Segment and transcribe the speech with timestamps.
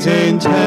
[0.00, 0.61] Satan tempts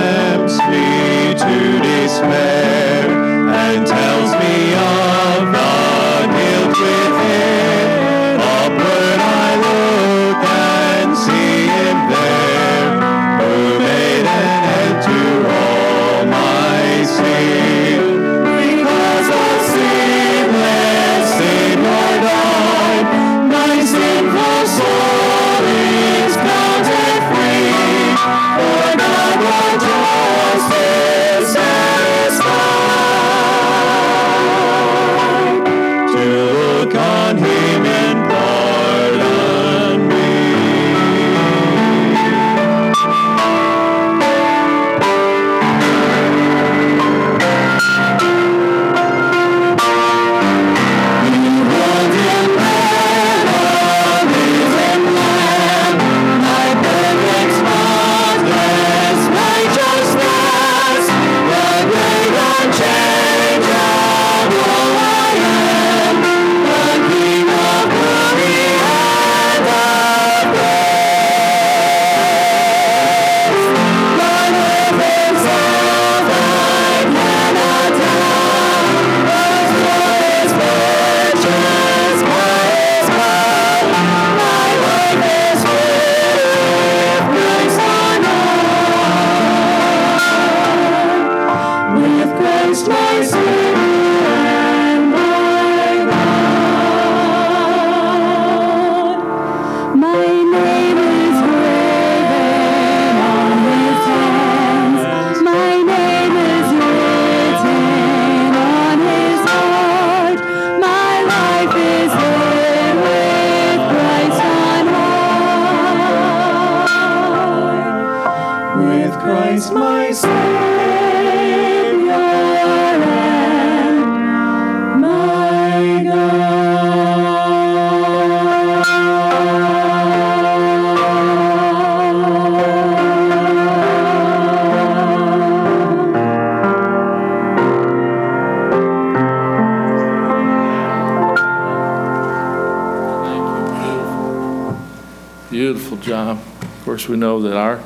[147.06, 147.84] course, we know that our,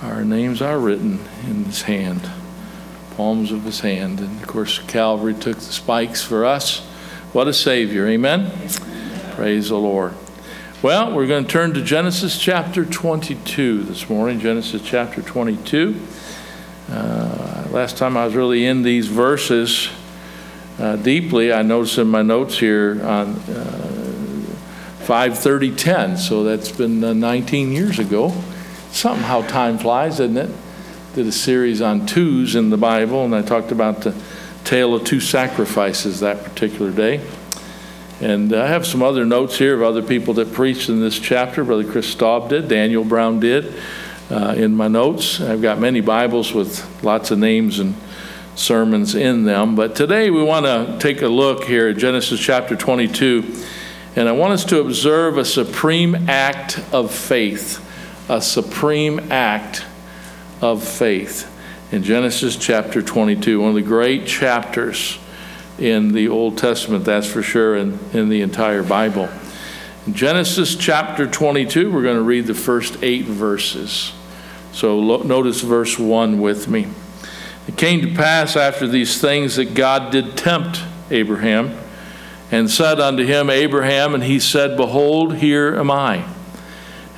[0.00, 2.30] our names are written in his hand,
[3.14, 4.20] palms of his hand.
[4.20, 6.80] And of course, Calvary took the spikes for us.
[7.34, 8.06] What a Savior.
[8.08, 8.50] Amen?
[9.32, 10.14] Praise the Lord.
[10.80, 14.40] Well, we're going to turn to Genesis chapter 22 this morning.
[14.40, 16.00] Genesis chapter 22.
[16.90, 19.90] Uh, last time I was really in these verses
[20.78, 23.36] uh, deeply, I noticed in my notes here on
[25.02, 28.32] 5:30:10, so that's been uh, 19 years ago.
[28.90, 30.50] Somehow time flies, doesn't it?
[31.14, 34.14] Did a series on twos in the Bible, and I talked about the
[34.64, 37.20] tale of two sacrifices that particular day.
[38.20, 41.64] And I have some other notes here of other people that preached in this chapter.
[41.64, 43.74] Brother Chris Staub did, Daniel Brown did,
[44.30, 45.40] uh, in my notes.
[45.40, 47.96] I've got many Bibles with lots of names and
[48.54, 49.74] sermons in them.
[49.74, 53.42] But today we want to take a look here at Genesis chapter 22.
[54.14, 57.80] And I want us to observe a supreme act of faith.
[58.28, 59.86] A supreme act
[60.60, 61.48] of faith.
[61.92, 65.18] In Genesis chapter 22, one of the great chapters
[65.78, 69.30] in the Old Testament, that's for sure, and in the entire Bible.
[70.06, 74.12] In Genesis chapter 22, we're going to read the first eight verses.
[74.72, 76.86] So lo- notice verse 1 with me.
[77.66, 81.78] It came to pass after these things that God did tempt Abraham
[82.52, 86.24] and said unto him, Abraham, and he said, Behold, here am I.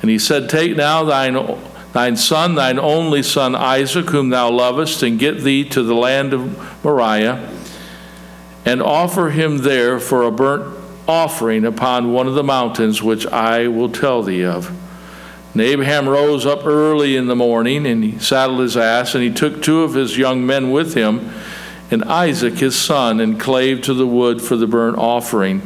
[0.01, 1.59] And he said, Take now thine,
[1.91, 6.33] thine son, thine only son Isaac, whom thou lovest, and get thee to the land
[6.33, 7.51] of Moriah,
[8.63, 10.73] and offer him there for a burnt
[11.07, 14.71] offering upon one of the mountains which I will tell thee of.
[15.51, 19.31] And Abraham rose up early in the morning, and he saddled his ass, and he
[19.31, 21.31] took two of his young men with him,
[21.91, 25.61] and Isaac his son, and clave to the wood for the burnt offering,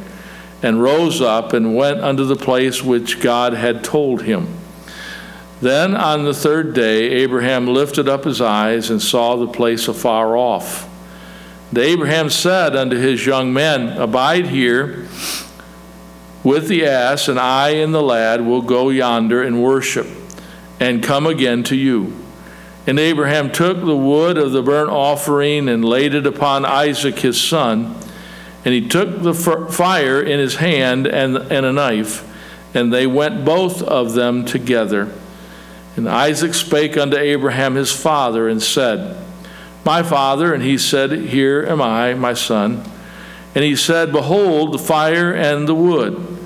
[0.62, 4.48] and rose up and went unto the place which God had told him.
[5.62, 10.38] Then on the third day, Abraham lifted up his eyes and saw the place afar
[10.38, 10.88] off.
[11.70, 15.08] And Abraham said unto his young men, Abide here
[16.44, 20.08] with the ass, and I and the lad will go yonder and worship,
[20.80, 22.14] and come again to you.
[22.88, 27.40] And Abraham took the wood of the burnt offering and laid it upon Isaac his
[27.40, 27.96] son.
[28.66, 32.26] And he took the fire in his hand and, and a knife,
[32.74, 35.12] and they went both of them together.
[35.96, 39.18] And Isaac spake unto Abraham his father and said,
[39.86, 40.54] My father.
[40.54, 42.84] And he said, Here am I, my son.
[43.56, 46.40] And he said, Behold, the fire and the wood,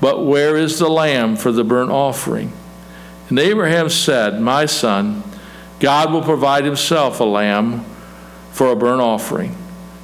[0.00, 2.52] but where is the lamb for the burnt offering?
[3.28, 5.22] And Abraham said, My son,
[5.80, 7.84] God will provide himself a lamb
[8.52, 9.56] for a burnt offering.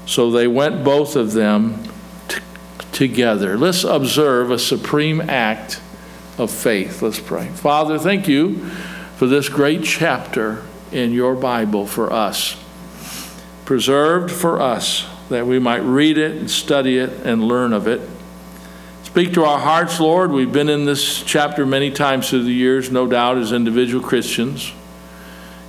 [0.06, 1.82] So they went both of them
[2.28, 2.40] t-
[2.92, 3.58] together.
[3.58, 5.80] Let's observe a supreme act
[6.38, 7.02] of faith.
[7.02, 7.48] Let's pray.
[7.48, 8.56] Father, thank you
[9.16, 12.62] for this great chapter in your Bible for us,
[13.64, 18.00] preserved for us that we might read it and study it and learn of it.
[19.02, 20.30] Speak to our hearts, Lord.
[20.30, 24.72] We've been in this chapter many times through the years, no doubt, as individual Christians,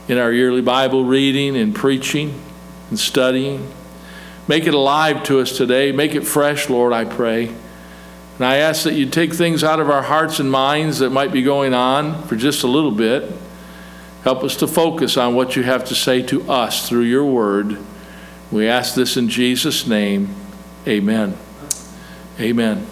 [0.07, 2.41] in our yearly Bible reading and preaching
[2.89, 3.71] and studying.
[4.47, 5.91] Make it alive to us today.
[5.91, 7.47] Make it fresh, Lord, I pray.
[8.37, 11.31] And I ask that you take things out of our hearts and minds that might
[11.31, 13.31] be going on for just a little bit.
[14.23, 17.77] Help us to focus on what you have to say to us through your word.
[18.51, 20.33] We ask this in Jesus' name.
[20.87, 21.35] Amen.
[22.39, 22.85] Amen.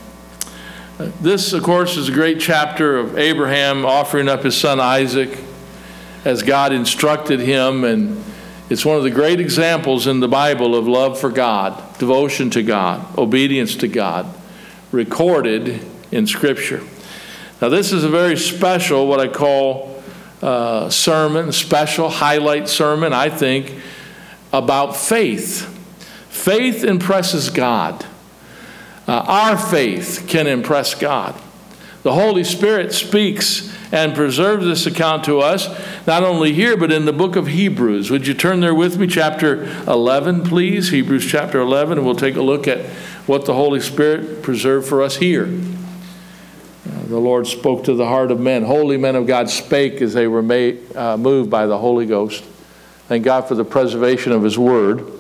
[1.22, 5.38] This, of course, is a great chapter of Abraham offering up his son Isaac
[6.26, 7.84] as God instructed him.
[7.84, 8.22] And
[8.70, 12.64] it's one of the great examples in the Bible of love for God, devotion to
[12.64, 14.26] God, obedience to God
[14.92, 16.82] recorded in Scripture.
[17.62, 20.02] Now, this is a very special, what I call
[20.42, 23.76] uh, sermon, special highlight sermon, I think,
[24.52, 25.72] about faith.
[26.30, 28.06] Faith impresses God.
[29.08, 31.40] Uh, our faith can impress God.
[32.06, 35.68] The Holy Spirit speaks and preserves this account to us,
[36.06, 38.12] not only here, but in the book of Hebrews.
[38.12, 40.92] Would you turn there with me, chapter 11, please?
[40.92, 42.86] Hebrews chapter 11, and we'll take a look at
[43.26, 45.46] what the Holy Spirit preserved for us here.
[47.08, 48.66] The Lord spoke to the heart of men.
[48.66, 52.44] Holy men of God spake as they were made, uh, moved by the Holy Ghost.
[53.08, 55.12] Thank God for the preservation of His Word.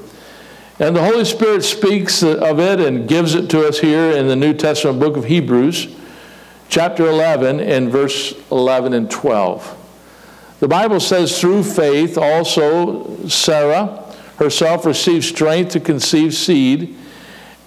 [0.77, 4.35] And the Holy Spirit speaks of it and gives it to us here in the
[4.35, 5.87] New Testament book of Hebrews,
[6.69, 9.81] chapter 11, and verse 11 and 12.
[10.59, 14.01] The Bible says, through faith also Sarah
[14.37, 16.97] herself received strength to conceive seed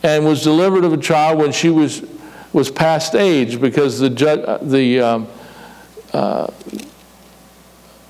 [0.03, 2.05] and was delivered of a child when she was,
[2.53, 5.29] was past age because the, ju- the, um,
[6.13, 6.49] uh,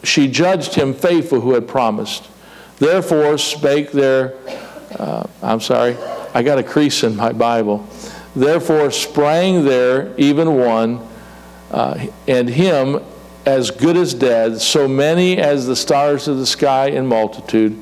[0.03, 2.29] she judged him faithful who had promised.
[2.79, 4.35] Therefore spake there,
[4.99, 5.97] uh, I'm sorry,
[6.35, 7.87] I got a crease in my Bible.
[8.39, 11.01] Therefore sprang there even one,
[11.71, 13.01] uh, and him
[13.45, 17.77] as good as dead, so many as the stars of the sky in multitude,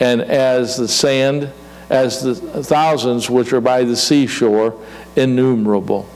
[0.00, 1.52] and as the sand
[1.88, 4.74] as the thousands which are by the seashore,
[5.14, 6.08] innumerable.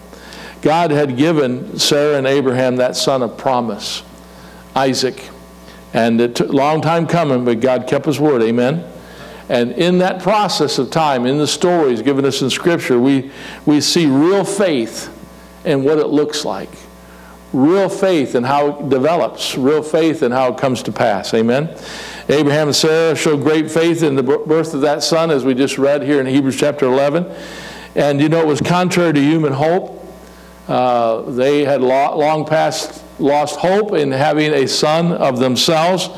[0.62, 4.02] God had given Sarah and Abraham that son of promise,
[4.74, 5.28] Isaac.
[5.92, 8.42] And it took a long time coming, but God kept his word.
[8.42, 8.90] Amen.
[9.48, 13.30] And in that process of time, in the stories given us in Scripture, we,
[13.64, 15.12] we see real faith
[15.64, 16.70] in what it looks like,
[17.52, 21.32] real faith in how it develops, real faith in how it comes to pass.
[21.32, 21.76] Amen.
[22.28, 25.78] Abraham and Sarah showed great faith in the birth of that son, as we just
[25.78, 27.32] read here in Hebrews chapter 11.
[27.94, 30.04] And you know, it was contrary to human hope.
[30.66, 36.10] Uh, they had long past lost hope in having a son of themselves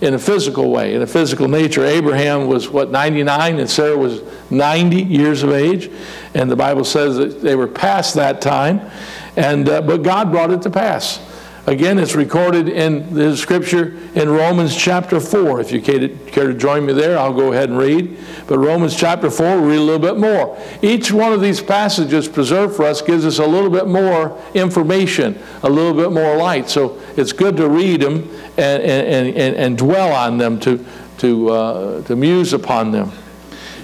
[0.00, 1.84] in a physical way, in a physical nature.
[1.84, 5.90] Abraham was, what, 99, and Sarah was 90 years of age.
[6.34, 8.90] And the Bible says that they were past that time.
[9.36, 11.18] And, uh, but God brought it to pass.
[11.66, 15.60] Again, it's recorded in the scripture in Romans chapter 4.
[15.60, 18.16] If you care to join me there, I'll go ahead and read.
[18.46, 20.56] But Romans chapter 4, we'll read a little bit more.
[20.80, 25.42] Each one of these passages preserved for us gives us a little bit more information,
[25.64, 26.70] a little bit more light.
[26.70, 30.86] So it's good to read them and, and, and, and dwell on them, to,
[31.18, 33.10] to, uh, to muse upon them.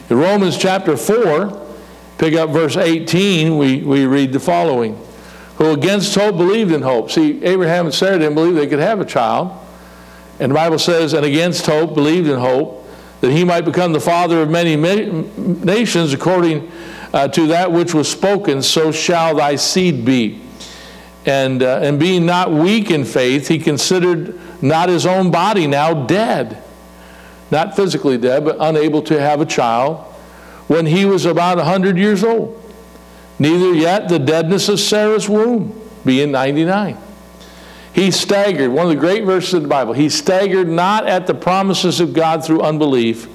[0.08, 1.66] In Romans chapter 4,
[2.18, 4.96] pick up verse 18, we, we read the following
[5.62, 7.10] who against hope believed in hope.
[7.10, 9.52] See, Abraham and Sarah didn't believe they could have a child.
[10.40, 12.84] And the Bible says, and against hope believed in hope,
[13.20, 16.70] that he might become the father of many nations according
[17.14, 20.40] uh, to that which was spoken, so shall thy seed be.
[21.26, 26.06] And, uh, and being not weak in faith, he considered not his own body now
[26.06, 26.60] dead,
[27.52, 29.98] not physically dead, but unable to have a child,
[30.66, 32.61] when he was about a 100 years old
[33.42, 36.96] neither yet the deadness of Sarah's womb, being 99.
[37.92, 41.34] He staggered, one of the great verses of the Bible, he staggered not at the
[41.34, 43.28] promises of God through unbelief,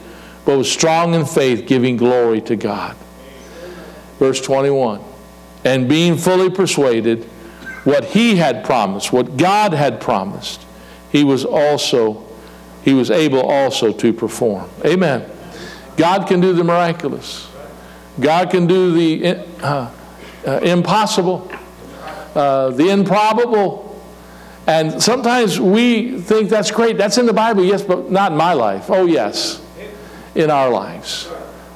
[0.46, 2.96] but was strong in faith, giving glory to God.
[4.18, 5.02] Verse 21
[5.66, 7.26] And being fully persuaded,
[7.84, 10.66] what he had promised, what God had promised,
[11.12, 12.26] he was also,
[12.82, 14.70] he was able also to perform.
[14.86, 15.30] Amen.
[15.98, 17.50] God can do the miraculous.
[18.20, 19.92] God can do the uh,
[20.48, 21.52] uh, impossible,
[22.34, 23.84] uh, the improbable.
[24.66, 26.98] And sometimes we think that's great.
[26.98, 28.90] That's in the Bible, yes, but not in my life.
[28.90, 29.62] Oh, yes,
[30.36, 31.30] in our lives.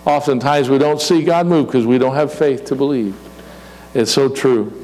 [0.06, 3.16] Oftentimes we don't see God move because we don't have faith to believe.
[3.94, 4.78] It's so true.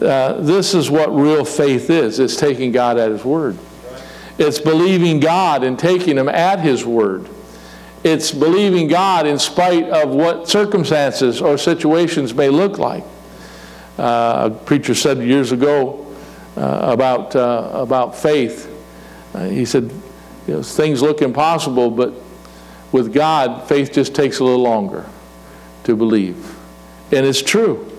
[0.00, 3.58] Uh, this is what real faith is it's taking God at His word,
[4.38, 7.28] it's believing God and taking Him at His word.
[8.02, 13.04] It's believing God in spite of what circumstances or situations may look like.
[13.98, 16.06] Uh, a preacher said years ago
[16.56, 18.70] uh, about, uh, about faith,
[19.34, 19.90] uh, he said,
[20.46, 22.12] you know, things look impossible, but
[22.92, 25.06] with God, faith just takes a little longer
[25.84, 26.56] to believe.
[27.12, 27.90] And it's true.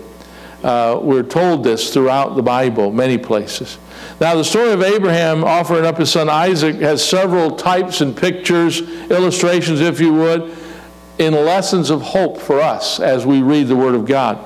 [0.63, 3.77] Uh, we're told this throughout the Bible, many places.
[4.19, 8.81] Now, the story of Abraham offering up his son Isaac has several types and pictures,
[9.11, 10.55] illustrations, if you would,
[11.17, 14.39] in lessons of hope for us as we read the Word of God.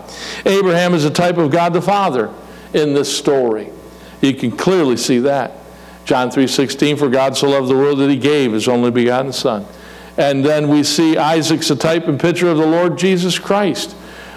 [0.45, 2.31] Abraham is a type of God the Father
[2.73, 3.71] in this story.
[4.21, 5.53] You can clearly see that.
[6.05, 9.65] John 3:16 for God so loved the world that he gave his only begotten son.
[10.17, 13.95] And then we see Isaac's a type and picture of the Lord Jesus Christ.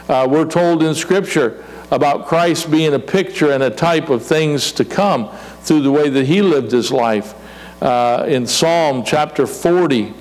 [0.08, 4.72] Uh, we're told in Scripture about Christ being a picture and a type of things
[4.72, 5.28] to come
[5.62, 7.34] through the way that he lived his life.
[7.82, 10.14] Uh, in Psalm chapter 40,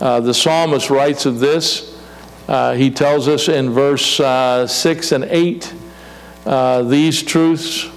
[0.00, 1.98] uh, the psalmist writes of this.
[2.48, 5.74] Uh, he tells us in verse uh, 6 and 8
[6.44, 7.88] uh, these truths.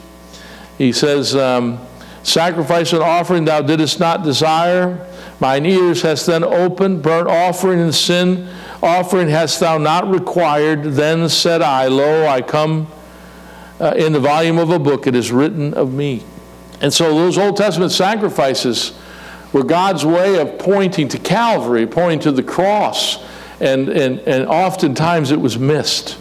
[0.77, 1.79] He says, um,
[2.23, 5.05] Sacrifice and offering thou didst not desire.
[5.39, 7.01] Mine ears hast then opened.
[7.01, 8.49] Burnt offering and sin
[8.81, 10.83] offering hast thou not required.
[10.83, 12.87] Then said I, Lo, I come
[13.79, 16.23] uh, in the volume of a book, it is written of me.
[16.81, 18.97] And so those Old Testament sacrifices
[19.53, 23.23] were God's way of pointing to Calvary, pointing to the cross,
[23.59, 26.17] and, and, and oftentimes it was missed.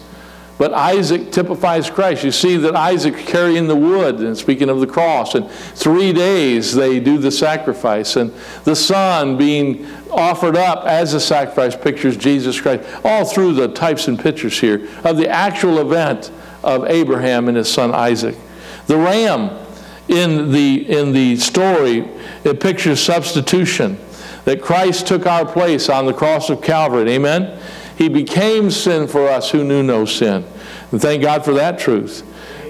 [0.58, 2.24] But Isaac typifies Christ.
[2.24, 6.74] You see that Isaac carrying the wood, and speaking of the cross, and three days
[6.74, 8.32] they do the sacrifice, and
[8.64, 14.08] the son being offered up as a sacrifice pictures Jesus Christ, all through the types
[14.08, 16.32] and pictures here of the actual event
[16.64, 18.34] of Abraham and his son Isaac.
[18.88, 19.50] The ram
[20.08, 22.08] in the, in the story,
[22.44, 23.98] it pictures substitution,
[24.44, 27.10] that Christ took our place on the cross of Calvary.
[27.12, 27.60] Amen?
[27.96, 30.44] He became sin for us who knew no sin.
[30.90, 32.24] And thank God for that truth.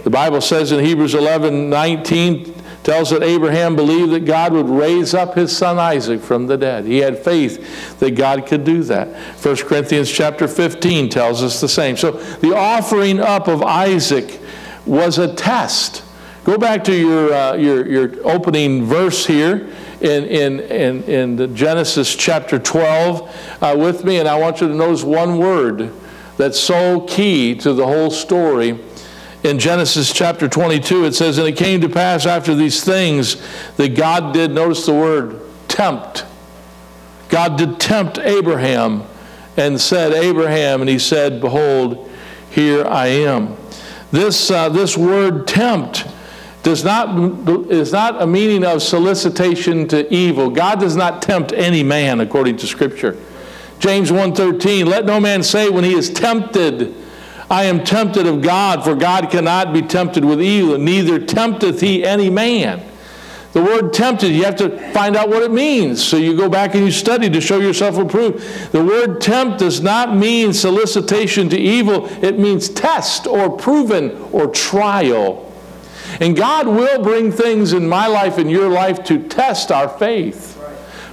[0.04, 2.54] The Bible says in Hebrews 11 19,
[2.88, 6.87] tells that Abraham believed that God would raise up his son Isaac from the dead.
[6.87, 9.09] He had faith that God could do that.
[9.45, 11.99] 1 Corinthians chapter 15 tells us the same.
[11.99, 14.40] So the offering up of Isaac
[14.87, 16.02] was a test
[16.45, 19.68] Go back to your, uh, your, your opening verse here
[20.00, 24.75] in, in, in, in Genesis chapter 12 uh, with me, and I want you to
[24.75, 25.92] notice one word
[26.37, 28.78] that's so key to the whole story.
[29.42, 33.37] In Genesis chapter 22, it says, And it came to pass after these things
[33.76, 36.25] that God did, notice the word, tempt.
[37.28, 39.04] God did tempt Abraham
[39.57, 42.11] and said, Abraham, and he said, Behold,
[42.50, 43.57] here I am.
[44.11, 46.07] This, uh, this word tempt
[46.69, 50.51] does not, is not a meaning of solicitation to evil.
[50.51, 53.17] God does not tempt any man according to Scripture.
[53.79, 56.95] James 1.13, let no man say when he is tempted,
[57.51, 62.05] I am tempted of God, for God cannot be tempted with evil, neither tempteth he
[62.05, 62.83] any man.
[63.55, 66.05] The word tempted, you have to find out what it means.
[66.05, 68.73] So you go back and you study to show yourself approved.
[68.73, 74.49] The word tempt does not mean solicitation to evil, it means test or proven or
[74.49, 75.48] trial.
[76.20, 80.61] And God will bring things in my life and your life to test our faith,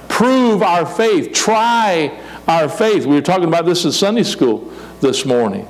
[0.08, 3.06] prove our faith, try our faith.
[3.06, 5.68] We were talking about this in Sunday school this morning.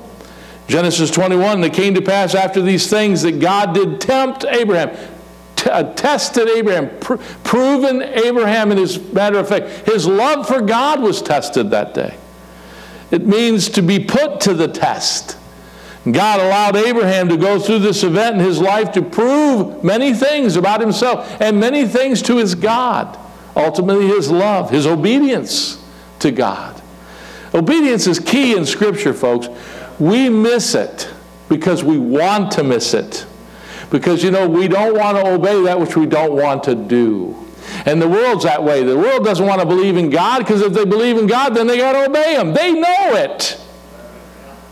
[0.67, 4.89] Genesis 21, it came to pass after these things that God did tempt Abraham,
[5.55, 9.67] t- uh, tested Abraham, pr- proven Abraham in his matter of fact.
[9.87, 12.17] His love for God was tested that day.
[13.11, 15.37] It means to be put to the test.
[16.13, 20.55] God allowed Abraham to go through this event in his life to prove many things
[20.55, 23.17] about himself and many things to his God.
[23.55, 25.83] Ultimately, his love, his obedience
[26.19, 26.81] to God.
[27.53, 29.47] Obedience is key in Scripture, folks.
[29.99, 31.09] We miss it
[31.49, 33.25] because we want to miss it.
[33.89, 37.35] Because, you know, we don't want to obey that which we don't want to do.
[37.85, 38.83] And the world's that way.
[38.83, 41.67] The world doesn't want to believe in God because if they believe in God, then
[41.67, 42.53] they got to obey Him.
[42.53, 43.59] They know it.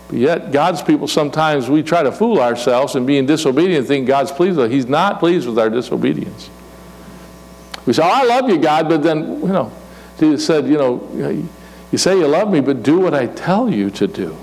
[0.08, 4.32] But yet, God's people sometimes we try to fool ourselves and being disobedient, think God's
[4.32, 4.72] pleased with us.
[4.72, 6.50] He's not pleased with our disobedience.
[7.86, 9.72] We say, oh, I love you, God, but then, you know,
[10.20, 11.48] Jesus said, you know,
[11.92, 14.38] you say you love me, but do what I tell you to do.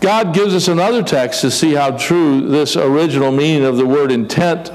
[0.00, 4.12] God gives us another text to see how true this original meaning of the word
[4.12, 4.70] intent,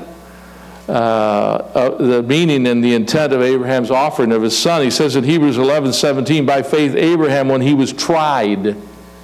[0.87, 4.81] uh, uh, the meaning and the intent of Abraham's offering of his son.
[4.81, 8.75] He says in Hebrews 11 17, by faith, Abraham, when he was tried,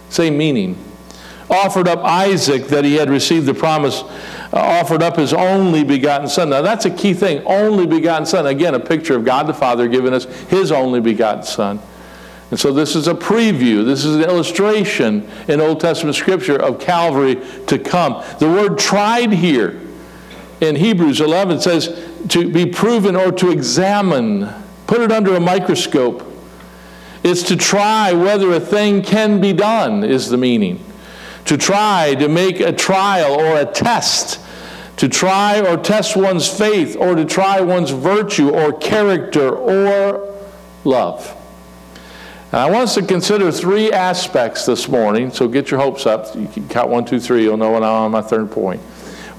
[0.09, 0.77] same meaning,
[1.49, 4.07] offered up Isaac that he had received the promise, uh,
[4.53, 6.49] offered up his only begotten son.
[6.49, 8.47] Now that's a key thing, only begotten son.
[8.47, 11.81] Again, a picture of God the Father giving us his only begotten son.
[12.51, 16.79] And so this is a preview, this is an illustration in Old Testament scripture of
[16.79, 17.35] Calvary
[17.67, 18.23] to come.
[18.39, 19.88] The word tried here
[20.61, 21.87] in Hebrews 11 says
[22.29, 24.49] to be proven or to examine,
[24.87, 26.25] put it under a microscope.
[27.23, 30.83] It's to try whether a thing can be done, is the meaning.
[31.45, 34.39] To try, to make a trial or a test.
[34.97, 40.35] To try or test one's faith or to try one's virtue or character or
[40.83, 41.35] love.
[42.51, 46.35] Now, I want us to consider three aspects this morning, so get your hopes up.
[46.35, 48.81] You can count one, two, three, you'll know when I'm on my third point.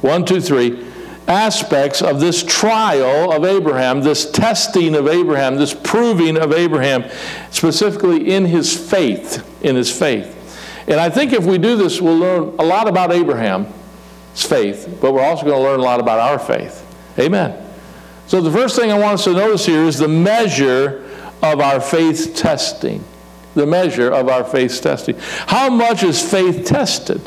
[0.01, 0.90] One, two, three
[1.31, 7.05] aspects of this trial of Abraham, this testing of Abraham, this proving of Abraham,
[7.51, 10.37] specifically in his faith, in his faith.
[10.89, 13.69] And I think if we do this, we'll learn a lot about Abraham's
[14.35, 16.85] faith, but we're also going to learn a lot about our faith.
[17.19, 17.67] Amen.
[18.27, 21.09] So the first thing I want us to notice here is the measure
[21.43, 23.05] of our faith testing.
[23.55, 25.17] The measure of our faith testing.
[25.47, 27.21] How much is faith tested?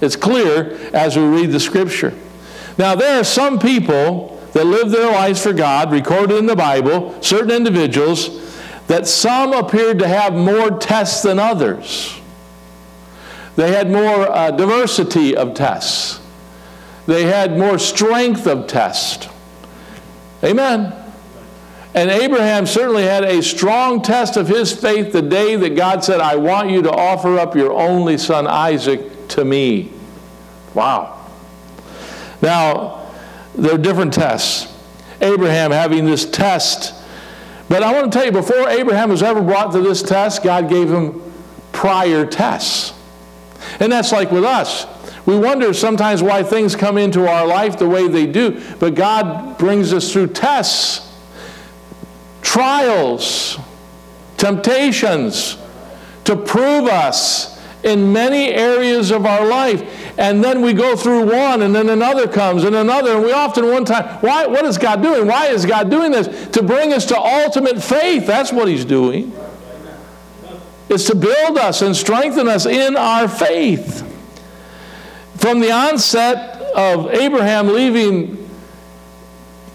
[0.00, 2.14] It's clear as we read the scripture.
[2.78, 7.20] Now, there are some people that live their lives for God, recorded in the Bible,
[7.22, 8.46] certain individuals,
[8.86, 12.18] that some appeared to have more tests than others.
[13.56, 16.20] They had more uh, diversity of tests.
[17.06, 19.28] They had more strength of test.
[20.44, 20.94] Amen.
[21.94, 26.20] And Abraham certainly had a strong test of his faith the day that God said,
[26.20, 29.90] I want you to offer up your only son Isaac to me.
[30.74, 31.17] Wow.
[32.42, 33.10] Now,
[33.54, 34.72] there are different tests.
[35.20, 36.94] Abraham having this test.
[37.68, 40.68] But I want to tell you, before Abraham was ever brought to this test, God
[40.68, 41.20] gave him
[41.72, 42.94] prior tests.
[43.80, 44.86] And that's like with us.
[45.26, 49.58] We wonder sometimes why things come into our life the way they do, but God
[49.58, 51.04] brings us through tests
[52.40, 53.58] trials,
[54.38, 55.58] temptations
[56.24, 59.82] to prove us in many areas of our life.
[60.18, 63.16] And then we go through one, and then another comes, and another.
[63.16, 65.26] And we often one time, why, what is God doing?
[65.26, 66.48] Why is God doing this?
[66.48, 68.26] To bring us to ultimate faith.
[68.26, 69.32] That's what He's doing.
[70.88, 74.04] It's to build us and strengthen us in our faith.
[75.36, 78.50] From the onset of Abraham leaving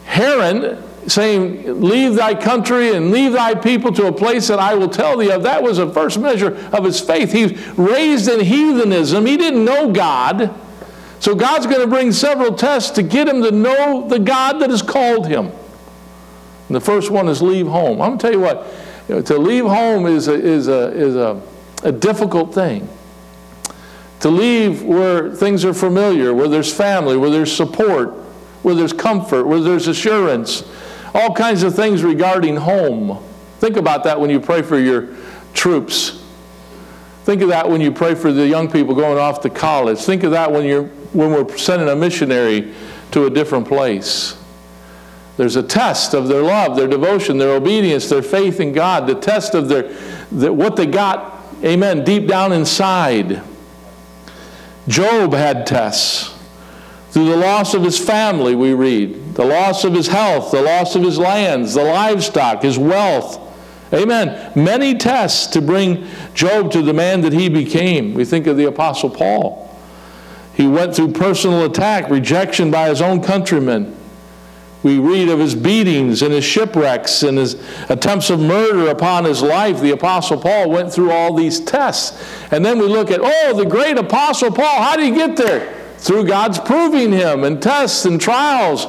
[0.05, 4.89] Haran, saying, Leave thy country and leave thy people to a place that I will
[4.89, 5.43] tell thee of.
[5.43, 7.31] That was the first measure of his faith.
[7.31, 9.25] He's raised in heathenism.
[9.25, 10.53] He didn't know God.
[11.19, 14.69] So God's going to bring several tests to get him to know the God that
[14.69, 15.51] has called him.
[16.67, 18.01] And the first one is leave home.
[18.01, 18.67] I'm going to tell you what,
[19.07, 21.41] you know, to leave home is a, is a, is a,
[21.83, 22.87] a difficult thing.
[24.21, 28.11] To leave where things are familiar, where there's family, where there's support,
[28.63, 30.63] where there's comfort, where there's assurance,
[31.13, 33.23] all kinds of things regarding home.
[33.59, 35.09] Think about that when you pray for your
[35.53, 36.23] troops.
[37.23, 39.99] Think of that when you pray for the young people going off to college.
[39.99, 42.73] Think of that when, you're, when we're sending a missionary
[43.11, 44.37] to a different place.
[45.37, 49.15] There's a test of their love, their devotion, their obedience, their faith in God, the
[49.15, 49.83] test of their,
[50.31, 53.41] the, what they got, amen, deep down inside.
[54.87, 56.32] Job had tests.
[57.13, 60.95] Through the loss of his family, we read, the loss of his health, the loss
[60.95, 63.39] of his lands, the livestock, his wealth.
[63.93, 64.51] Amen.
[64.55, 68.15] Many tests to bring Job to the man that he became.
[68.15, 69.79] We think of the Apostle Paul.
[70.55, 73.95] He went through personal attack, rejection by his own countrymen.
[74.81, 79.43] We read of his beatings and his shipwrecks and his attempts of murder upon his
[79.43, 79.81] life.
[79.81, 82.19] The Apostle Paul went through all these tests.
[82.51, 85.82] And then we look at, oh, the great Apostle Paul, how did he get there?
[86.03, 88.87] Through God's proving him and tests and trials.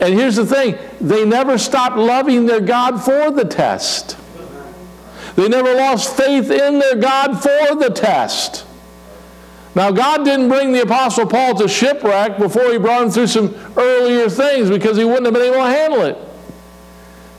[0.00, 4.16] And here's the thing they never stopped loving their God for the test.
[5.36, 8.64] They never lost faith in their God for the test.
[9.74, 13.54] Now, God didn't bring the Apostle Paul to shipwreck before he brought him through some
[13.76, 16.16] earlier things because he wouldn't have been able to handle it.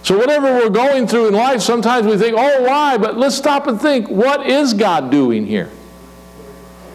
[0.04, 2.98] So, whatever we're going through in life, sometimes we think, oh, why?
[2.98, 5.72] But let's stop and think what is God doing here?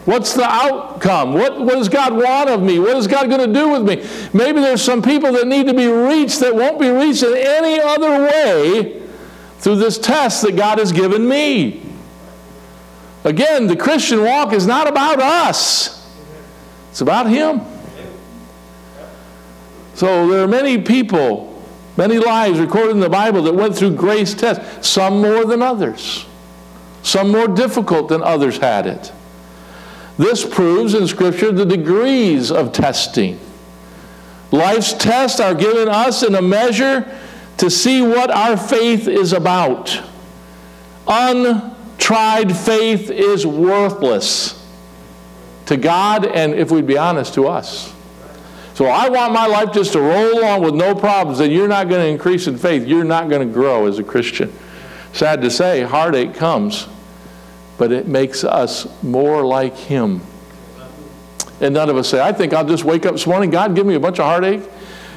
[0.05, 1.33] What's the outcome?
[1.33, 2.79] What, what does God want of me?
[2.79, 4.07] What is God going to do with me?
[4.33, 7.79] Maybe there's some people that need to be reached that won't be reached in any
[7.79, 9.03] other way
[9.59, 11.83] through this test that God has given me.
[13.23, 16.09] Again, the Christian walk is not about us,
[16.89, 17.61] it's about Him.
[19.93, 21.63] So there are many people,
[21.95, 26.25] many lives recorded in the Bible that went through grace tests, some more than others,
[27.03, 29.11] some more difficult than others had it.
[30.21, 33.39] This proves in Scripture the degrees of testing.
[34.51, 37.19] Life's tests are given us in a measure
[37.57, 39.99] to see what our faith is about.
[41.07, 44.63] Untried faith is worthless
[45.65, 47.91] to God and, if we'd be honest, to us.
[48.75, 51.89] So I want my life just to roll along with no problems, and you're not
[51.89, 52.85] going to increase in faith.
[52.85, 54.53] You're not going to grow as a Christian.
[55.13, 56.87] Sad to say, heartache comes,
[57.81, 60.21] but it makes us more like Him.
[61.59, 63.87] And none of us say, I think I'll just wake up this morning, God, give
[63.87, 64.61] me a bunch of heartache.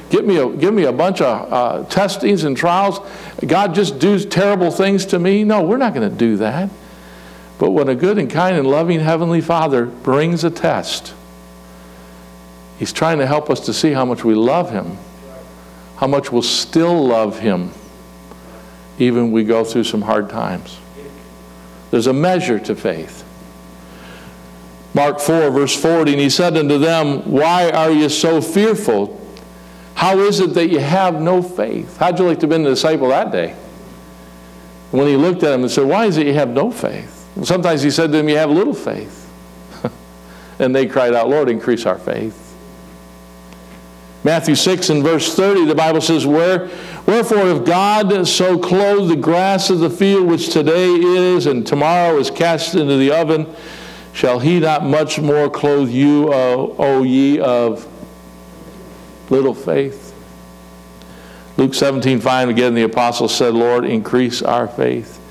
[0.09, 3.01] Give me a, give me a bunch of uh, testings and trials.
[3.45, 5.43] God just do terrible things to me.
[5.43, 6.71] No, we're not going to do that.
[7.59, 11.13] But when a good and kind and loving Heavenly Father brings a test,
[12.79, 14.97] He's trying to help us to see how much we love Him,
[15.97, 17.69] how much we'll still love Him,
[18.97, 20.79] even we go through some hard times.
[21.91, 23.23] There's a measure to faith.
[24.93, 29.21] Mark 4, verse 40, and he said unto them, Why are you so fearful?
[29.93, 31.97] How is it that you have no faith?
[31.97, 33.55] How'd you like to have been the disciple that day?
[34.91, 37.27] When he looked at him and said, Why is it you have no faith?
[37.43, 39.29] Sometimes he said to them, You have little faith.
[40.59, 42.41] and they cried out, Lord, increase our faith.
[44.23, 46.69] Matthew 6 and verse 30, the Bible says, Where,
[47.05, 52.17] Wherefore, if God so clothe the grass of the field, which today is and tomorrow
[52.17, 53.47] is cast into the oven,
[54.11, 57.87] shall he not much more clothe you, O, o ye of
[59.29, 60.13] little faith?
[61.57, 65.21] Luke 17, 5, again, the apostle said, Lord, increase our faith.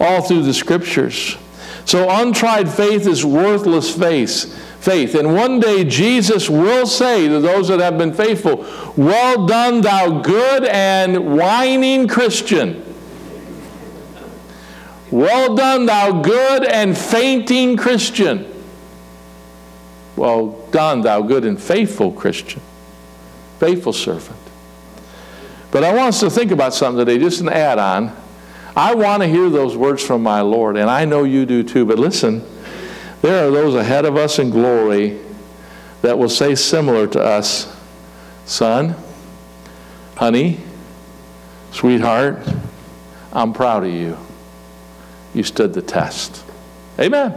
[0.00, 1.36] All through the scriptures.
[1.84, 5.14] So untried faith is worthless faith faith.
[5.14, 8.66] And one day Jesus will say to those that have been faithful,
[8.96, 12.84] Well done, thou good and whining Christian.
[15.10, 18.50] Well done, thou good and fainting Christian.
[20.16, 22.60] Well done, thou good and faithful Christian,
[23.58, 24.38] faithful servant.
[25.70, 28.14] But I want us to think about something today, just an add on.
[28.76, 31.84] I want to hear those words from my Lord, and I know you do too,
[31.84, 32.44] but listen.
[33.24, 35.18] There are those ahead of us in glory
[36.02, 37.74] that will say similar to us,
[38.44, 38.94] son,
[40.14, 40.60] honey,
[41.70, 42.46] sweetheart,
[43.32, 44.18] I'm proud of you.
[45.32, 46.44] You stood the test.
[47.00, 47.34] Amen.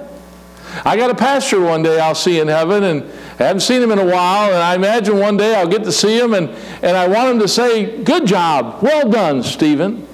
[0.84, 3.04] I got a pastor one day I'll see in heaven, and
[3.39, 5.93] I haven't seen him in a while, and I imagine one day I'll get to
[5.93, 6.50] see him, and,
[6.84, 10.06] and I want him to say, Good job, well done, Stephen.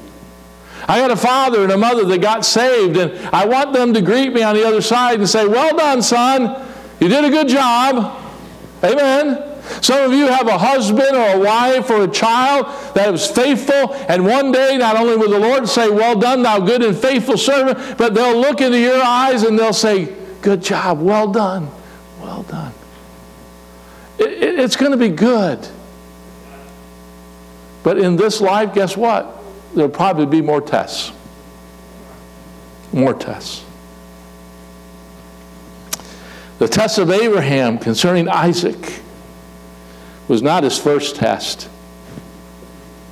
[0.87, 4.01] I got a father and a mother that got saved, and I want them to
[4.01, 6.69] greet me on the other side and say, Well done, son.
[6.99, 8.19] You did a good job.
[8.83, 9.51] Amen.
[9.81, 12.65] Some of you have a husband or a wife or a child
[12.95, 16.59] that was faithful, and one day not only will the Lord say, Well done, thou
[16.59, 21.01] good and faithful servant, but they'll look into your eyes and they'll say, Good job,
[21.01, 21.69] well done,
[22.21, 22.73] well done.
[24.19, 25.65] It, it, it's going to be good.
[27.83, 29.42] But in this life, guess what?
[29.73, 31.11] There'll probably be more tests.
[32.91, 33.63] More tests.
[36.59, 39.01] The test of Abraham concerning Isaac
[40.27, 41.67] was not his first test.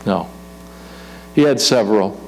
[0.06, 0.30] No.
[1.36, 2.20] He had several.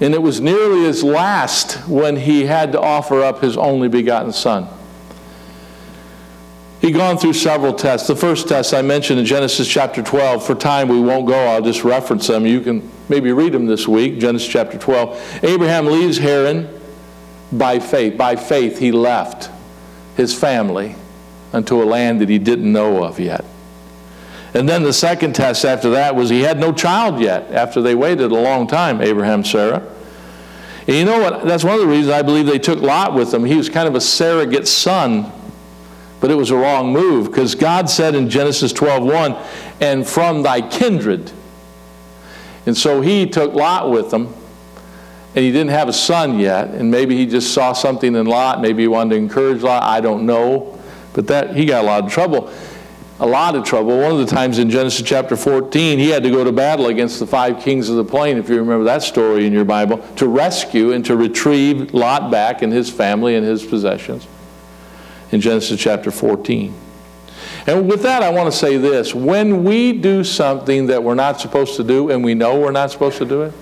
[0.00, 4.32] And it was nearly his last when he had to offer up his only begotten
[4.32, 4.66] son.
[6.80, 8.08] He'd gone through several tests.
[8.08, 10.46] The first test I mentioned in Genesis chapter 12.
[10.46, 11.38] For time, we won't go.
[11.38, 12.46] I'll just reference them.
[12.46, 14.18] You can maybe read them this week.
[14.18, 15.40] Genesis chapter 12.
[15.42, 16.68] Abraham leaves Haran
[17.52, 18.16] by faith.
[18.16, 19.50] By faith, he left
[20.16, 20.94] his family
[21.52, 23.44] unto a land that he didn't know of yet.
[24.54, 27.94] And then the second test after that was he had no child yet after they
[27.94, 29.86] waited a long time, Abraham, Sarah.
[30.86, 31.44] And you know what?
[31.44, 33.44] That's one of the reasons I believe they took Lot with them.
[33.44, 35.30] He was kind of a surrogate son
[36.20, 39.34] but it was a wrong move because God said in Genesis 12:1,
[39.80, 41.32] "And from thy kindred."
[42.66, 44.28] And so he took Lot with him,
[45.34, 48.60] and he didn't have a son yet, and maybe he just saw something in Lot,
[48.60, 50.78] maybe he wanted to encourage Lot, I don't know,
[51.14, 52.50] but that he got a lot of trouble.
[53.22, 53.98] a lot of trouble.
[53.98, 57.18] One of the times in Genesis chapter 14, he had to go to battle against
[57.18, 60.26] the five kings of the plain, if you remember that story in your Bible, to
[60.26, 64.26] rescue and to retrieve Lot back and his family and his possessions
[65.32, 66.74] in Genesis chapter 14.
[67.66, 69.14] And with that, I want to say this.
[69.14, 72.90] When we do something that we're not supposed to do and we know we're not
[72.90, 73.52] supposed to do it,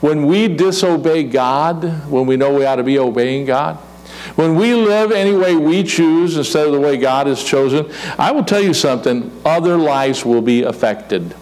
[0.00, 3.76] when we disobey God, when we know we ought to be obeying God,
[4.36, 8.32] when we live any way we choose instead of the way God has chosen, I
[8.32, 11.34] will tell you something, other lives will be affected.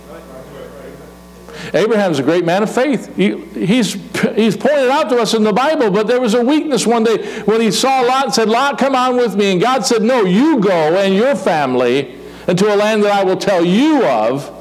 [1.75, 3.15] Abraham's a great man of faith.
[3.17, 3.95] He, he's,
[4.35, 7.41] he's pointed out to us in the Bible, but there was a weakness one day
[7.43, 9.53] when he saw Lot and said, Lot, come on with me.
[9.53, 13.37] And God said, No, you go and your family into a land that I will
[13.37, 14.53] tell you of,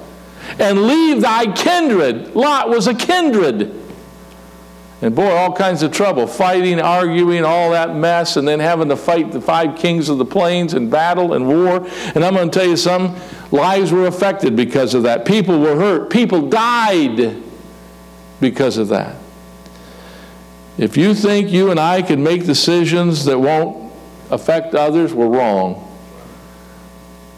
[0.60, 2.36] and leave thy kindred.
[2.36, 3.85] Lot was a kindred.
[5.02, 8.96] And boy, all kinds of trouble fighting, arguing, all that mess, and then having to
[8.96, 11.86] fight the five kings of the plains in battle and war.
[12.16, 13.16] And I'm going to tell you some
[13.52, 15.26] lives were affected because of that.
[15.26, 16.10] People were hurt.
[16.10, 17.42] People died
[18.40, 19.18] because of that.
[20.78, 23.92] If you think you and I can make decisions that won't
[24.32, 25.82] affect others, we're wrong.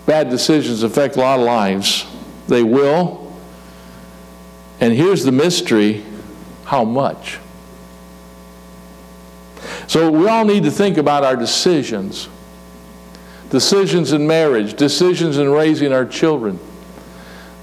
[0.05, 2.05] Bad decisions affect a lot of lives.
[2.47, 3.35] They will.
[4.79, 6.05] And here's the mystery
[6.65, 7.39] how much?
[9.87, 12.29] So we all need to think about our decisions
[13.49, 16.59] decisions in marriage, decisions in raising our children,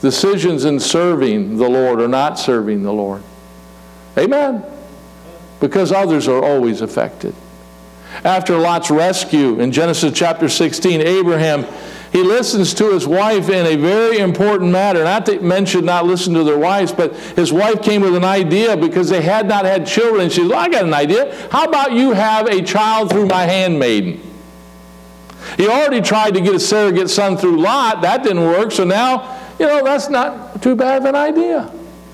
[0.01, 3.23] decisions in serving the Lord or not serving the Lord.
[4.17, 4.65] Amen.
[5.61, 7.35] Because others are always affected.
[8.25, 11.67] After Lot's rescue in Genesis chapter 16, Abraham
[12.15, 15.03] he listens to his wife in a very important matter.
[15.03, 18.23] Not that men should not listen to their wives, but his wife came with an
[18.23, 20.31] idea because they had not had children.
[20.31, 21.35] She said, well, I got an idea.
[21.51, 24.21] How about you have a child through my handmaiden?
[25.57, 28.03] He already tried to get a surrogate son through Lot.
[28.03, 28.71] That didn't work.
[28.71, 31.69] So now, you know, that's not too bad of an idea.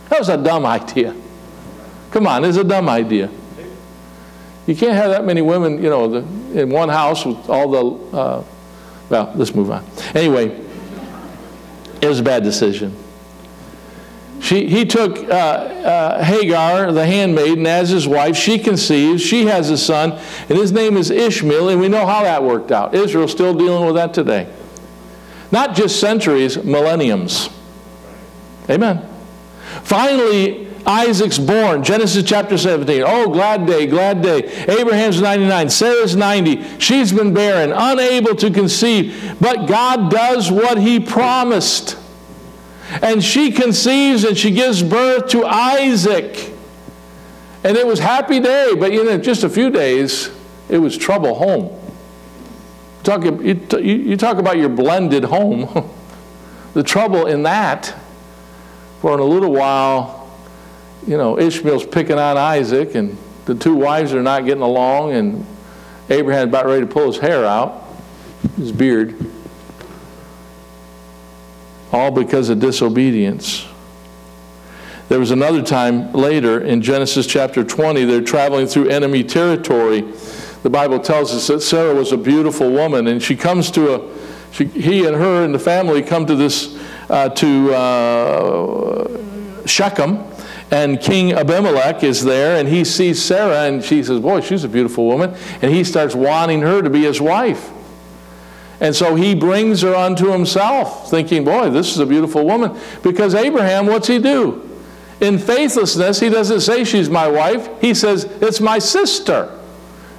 [0.09, 1.15] That was a dumb idea.
[2.11, 3.31] Come on, it's a dumb idea.
[4.67, 8.17] You can't have that many women, you know, the, in one house with all the
[8.17, 8.45] uh,
[9.11, 9.85] well, let's move on.
[10.15, 10.59] Anyway,
[12.01, 12.97] it was a bad decision.
[14.41, 18.37] She, he took uh, uh, Hagar, the handmaiden, as his wife.
[18.37, 19.21] She conceives.
[19.23, 20.13] She has a son,
[20.49, 22.95] and his name is Ishmael, and we know how that worked out.
[22.95, 24.51] Israel's still dealing with that today.
[25.53, 27.51] Not just centuries, millenniums.
[28.71, 29.07] Amen.
[29.83, 31.83] Finally, Isaac's born.
[31.83, 33.03] Genesis chapter 17.
[33.07, 34.45] Oh, glad day, glad day.
[34.67, 35.71] Abraham's 99.
[35.71, 36.79] Sarah's 90.
[36.79, 39.37] She's been barren, unable to conceive.
[39.41, 41.97] But God does what he promised.
[43.03, 46.53] And she conceives and she gives birth to Isaac.
[47.63, 50.31] And it was happy day, but in just a few days,
[50.69, 51.77] it was trouble home.
[53.03, 55.91] Talk, you, you talk about your blended home.
[56.75, 57.95] the trouble in that,
[59.01, 60.20] for in a little while,
[61.07, 65.47] you know, Ishmael's picking on Isaac, and the two wives are not getting along, and
[66.09, 67.85] Abraham's about ready to pull his hair out,
[68.57, 69.15] his beard,
[71.93, 73.67] all because of disobedience.
[75.09, 80.03] There was another time later in Genesis chapter 20, they're traveling through enemy territory.
[80.63, 84.17] The Bible tells us that Sarah was a beautiful woman, and she comes to a,
[84.53, 90.30] she, he and her and the family come to this, uh, to uh, Shechem,
[90.71, 94.69] and King Abimelech is there, and he sees Sarah, and she says, Boy, she's a
[94.69, 95.35] beautiful woman.
[95.63, 97.71] And he starts wanting her to be his wife.
[98.81, 102.79] And so he brings her unto himself, thinking, Boy, this is a beautiful woman.
[103.03, 104.67] Because Abraham, what's he do?
[105.21, 109.59] In faithlessness, he doesn't say she's my wife, he says, It's my sister.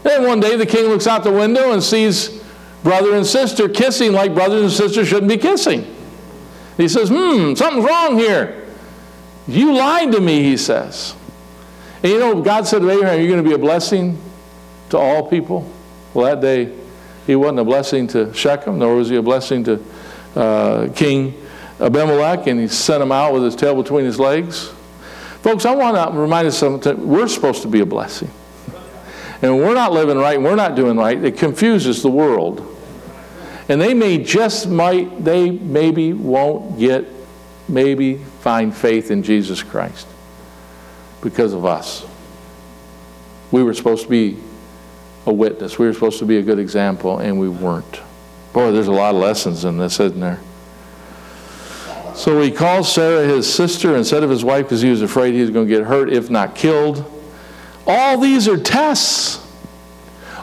[0.03, 2.41] And one day the king looks out the window and sees
[2.83, 5.95] brother and sister kissing like brothers and sisters shouldn't be kissing.
[6.75, 8.60] He says, Hmm, something's wrong here.
[9.47, 11.15] You lied to me, he says.
[12.03, 14.19] And you know, God said to Abraham, You're going to be a blessing
[14.89, 15.69] to all people.
[16.13, 16.75] Well, that day,
[17.27, 19.83] he wasn't a blessing to Shechem, nor was he a blessing to
[20.35, 21.33] uh, King
[21.79, 24.71] Abimelech, and he sent him out with his tail between his legs.
[25.41, 27.07] Folks, I want to remind us something.
[27.07, 28.29] We're supposed to be a blessing.
[29.41, 32.67] And we're not living right we're not doing right, it confuses the world.
[33.69, 37.07] And they may just might, they maybe won't get
[37.71, 40.07] maybe find faith in Jesus Christ
[41.21, 42.05] because of us.
[43.51, 44.37] We were supposed to be
[45.25, 45.79] a witness.
[45.79, 48.01] We were supposed to be a good example, and we weren't.
[48.53, 50.39] Boy, there's a lot of lessons in this, isn't there?
[52.15, 55.41] So he calls Sarah his sister instead of his wife because he was afraid he
[55.41, 57.05] was going to get hurt, if not killed.
[57.87, 59.47] All these are tests.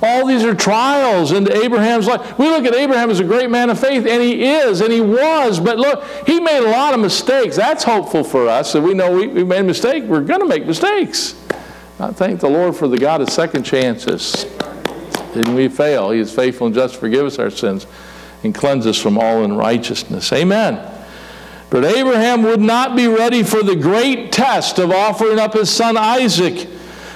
[0.02, 2.38] All these are trials into Abraham's life.
[2.38, 5.00] We look at Abraham as a great man of faith, and he is, and he
[5.00, 7.56] was, but look, he made a lot of mistakes.
[7.56, 8.72] That's hopeful for us.
[8.72, 10.04] that we know we, we made a mistake.
[10.04, 11.34] We're going to make mistakes.
[11.98, 14.46] I thank the Lord for the God of second chances.
[15.34, 17.86] And we fail, he is faithful and just to forgive us our sins
[18.44, 20.32] and cleanse us from all unrighteousness.
[20.32, 20.94] Amen.
[21.70, 25.96] But Abraham would not be ready for the great test of offering up his son
[25.96, 26.68] Isaac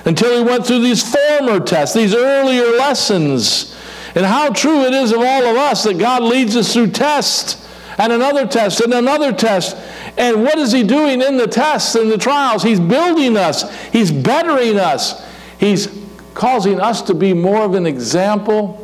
[0.04, 3.76] until he went through these former tests, these earlier lessons.
[4.14, 7.68] And how true it is of all of us that God leads us through tests
[7.98, 9.76] and another test and another test.
[10.18, 12.62] And what is he doing in the tests and the trials?
[12.62, 15.26] He's building us, he's bettering us,
[15.58, 16.02] he's
[16.34, 18.78] causing us to be more of an example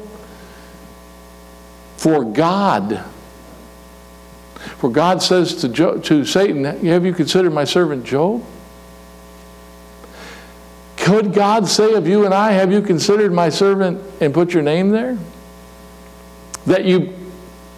[1.97, 3.05] for God.
[4.79, 8.45] For God says to, to Satan, Have you considered my servant Job?
[11.01, 14.63] Could God say of you and I, Have you considered my servant and put your
[14.63, 15.19] name there?
[16.67, 17.15] That you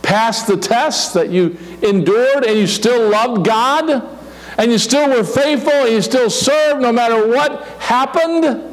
[0.03, 4.19] passed the test, that you endured and you still loved God,
[4.59, 8.69] and you still were faithful and you still served no matter what happened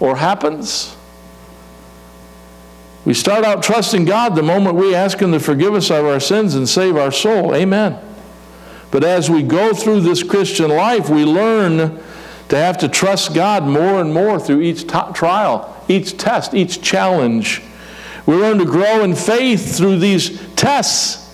[0.00, 0.94] or happens?
[3.04, 6.20] We start out trusting God the moment we ask Him to forgive us of our
[6.20, 7.54] sins and save our soul.
[7.54, 7.98] Amen.
[8.90, 12.00] But as we go through this Christian life, we learn
[12.48, 16.80] to have to trust God more and more through each t- trial, each test, each
[16.82, 17.62] challenge.
[18.24, 21.24] We learn to grow in faith through these tests.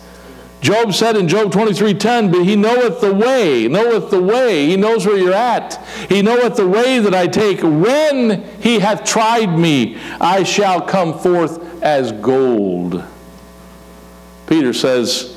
[0.61, 4.67] Job said in Job 23:10, "But he knoweth the way, knoweth the way.
[4.67, 5.79] He knows where you're at.
[6.09, 7.61] He knoweth the way that I take.
[7.63, 13.03] When he hath tried me, I shall come forth as gold."
[14.47, 15.31] Peter says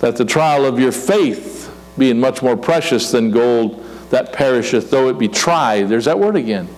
[0.00, 5.08] that the trial of your faith, being much more precious than gold that perisheth, though
[5.08, 6.68] it be tried, there's that word again,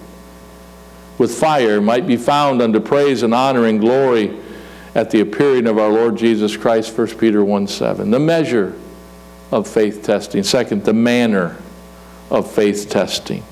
[1.18, 4.36] with fire, might be found unto praise and honor and glory
[4.94, 8.10] at the appearing of our Lord Jesus Christ, 1 Peter 1 7.
[8.10, 8.74] The measure
[9.52, 10.42] of faith testing.
[10.42, 11.56] Second, the manner
[12.30, 13.42] of faith testing.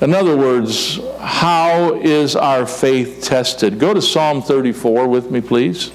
[0.00, 3.78] In other words, how is our faith tested?
[3.78, 5.90] Go to Psalm 34 with me, please.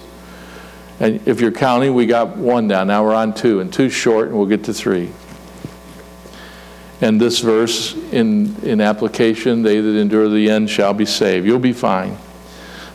[0.99, 2.87] And if you're counting, we got one down.
[2.87, 5.11] Now we're on two, and two's short, and we'll get to three.
[7.01, 11.45] And this verse in, in application, they that endure the end shall be saved.
[11.45, 12.17] You'll be fine.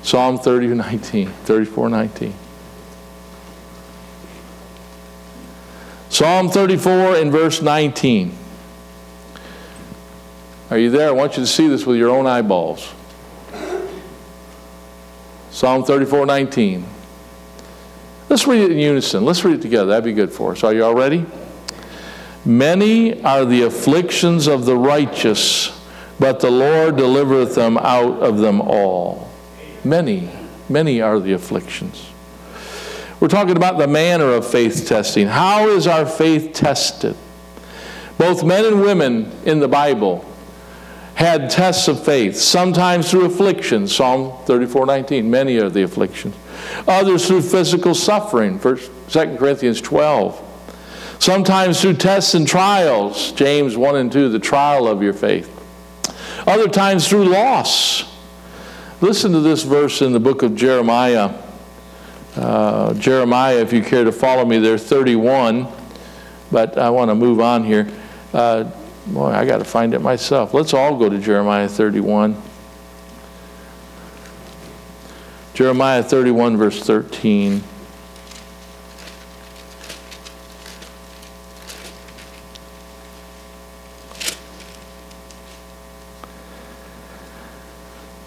[0.03, 2.35] Psalm 30, 19, 34, 19.
[6.09, 8.37] Psalm 34 and verse 19.
[10.71, 11.09] Are you there?
[11.09, 12.93] I want you to see this with your own eyeballs.
[15.51, 16.85] Psalm 34, 19.
[18.29, 19.25] Let's read it in unison.
[19.25, 19.87] Let's read it together.
[19.87, 20.63] That'd be good for us.
[20.63, 21.27] Are you all ready?
[22.45, 25.79] Many are the afflictions of the righteous,
[26.19, 29.31] but the Lord delivereth them out of them all.
[29.85, 30.31] Many,
[30.69, 32.11] many are the afflictions.
[33.19, 35.27] We're talking about the manner of faith testing.
[35.27, 37.15] How is our faith tested?
[38.17, 40.25] Both men and women in the Bible
[41.15, 46.35] had tests of faith, sometimes through affliction, Psalm 34 19, many are the afflictions.
[46.89, 48.77] Others through physical suffering, 2
[49.37, 50.50] Corinthians 12.
[51.21, 55.55] Sometimes through tests and trials, James 1 and 2, the trial of your faith.
[56.47, 58.11] Other times through loss.
[59.03, 61.35] Listen to this verse in the book of Jeremiah.
[62.37, 65.69] Uh, Jeremiah, if you care to follow me there, 31.
[66.51, 67.87] But I want to move on here.
[68.33, 68.71] Uh,
[69.07, 70.55] boy, I got to find it myself.
[70.55, 72.35] Let's all go to Jeremiah 31.
[75.53, 77.63] Jeremiah 31, verse 13.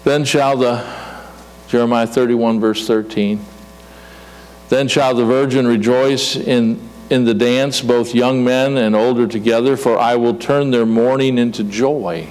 [0.04, 0.84] Then shall the,
[1.66, 3.42] Jeremiah 31, verse 13,
[4.68, 6.78] then shall the virgin rejoice in,
[7.08, 11.38] in the dance, both young men and older together, for I will turn their mourning
[11.38, 12.28] into joy,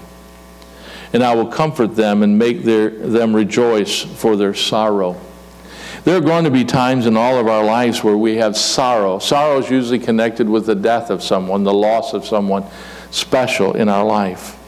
[1.13, 5.19] and I will comfort them and make their, them rejoice for their sorrow.
[6.03, 9.17] There are going to be times in all of our lives where we have sorrow.
[9.17, 12.65] Sorrow is usually connected with the death of someone, the loss of someone
[13.09, 14.59] special in our life.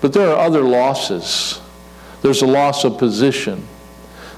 [0.00, 1.60] But there are other losses
[2.22, 3.66] there's a loss of position,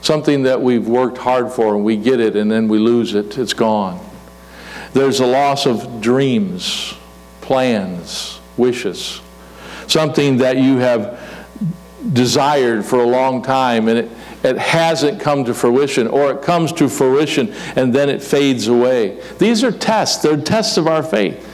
[0.00, 3.38] something that we've worked hard for and we get it and then we lose it,
[3.38, 4.04] it's gone.
[4.92, 6.94] There's a loss of dreams,
[7.40, 9.20] plans, wishes,
[9.86, 11.18] something that you have
[12.12, 14.10] desired for a long time and it,
[14.42, 19.22] it hasn't come to fruition, or it comes to fruition and then it fades away.
[19.38, 21.48] These are tests, they're tests of our faith.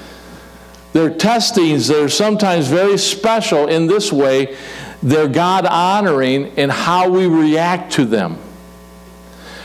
[0.94, 4.56] They're testings that are sometimes very special in this way
[5.02, 8.38] they're God honoring in how we react to them.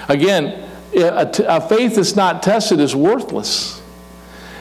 [0.07, 3.81] Again, a, faith that's not tested is worthless.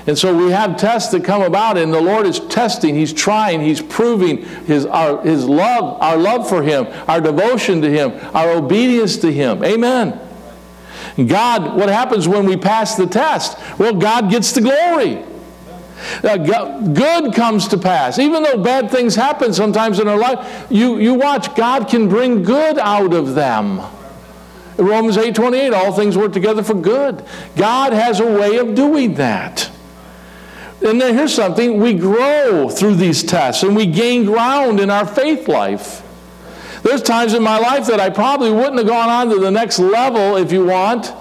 [0.06, 3.60] And so we have tests that come about, and the Lord is testing, He's trying,
[3.60, 8.50] He's proving His, our, his love, our love for Him, our devotion to Him, our
[8.50, 9.62] obedience to Him.
[9.62, 10.18] Amen.
[11.26, 13.58] God, what happens when we pass the test?
[13.78, 15.22] Well, God gets the glory.
[16.22, 18.18] Good comes to pass.
[18.18, 22.42] Even though bad things happen sometimes in our life, you, you watch, God can bring
[22.42, 23.80] good out of them.
[24.76, 27.24] Romans 8 28, all things work together for good.
[27.56, 29.70] God has a way of doing that.
[30.84, 35.06] And then here's something we grow through these tests and we gain ground in our
[35.06, 36.02] faith life.
[36.82, 39.78] There's times in my life that I probably wouldn't have gone on to the next
[39.78, 41.12] level, if you want,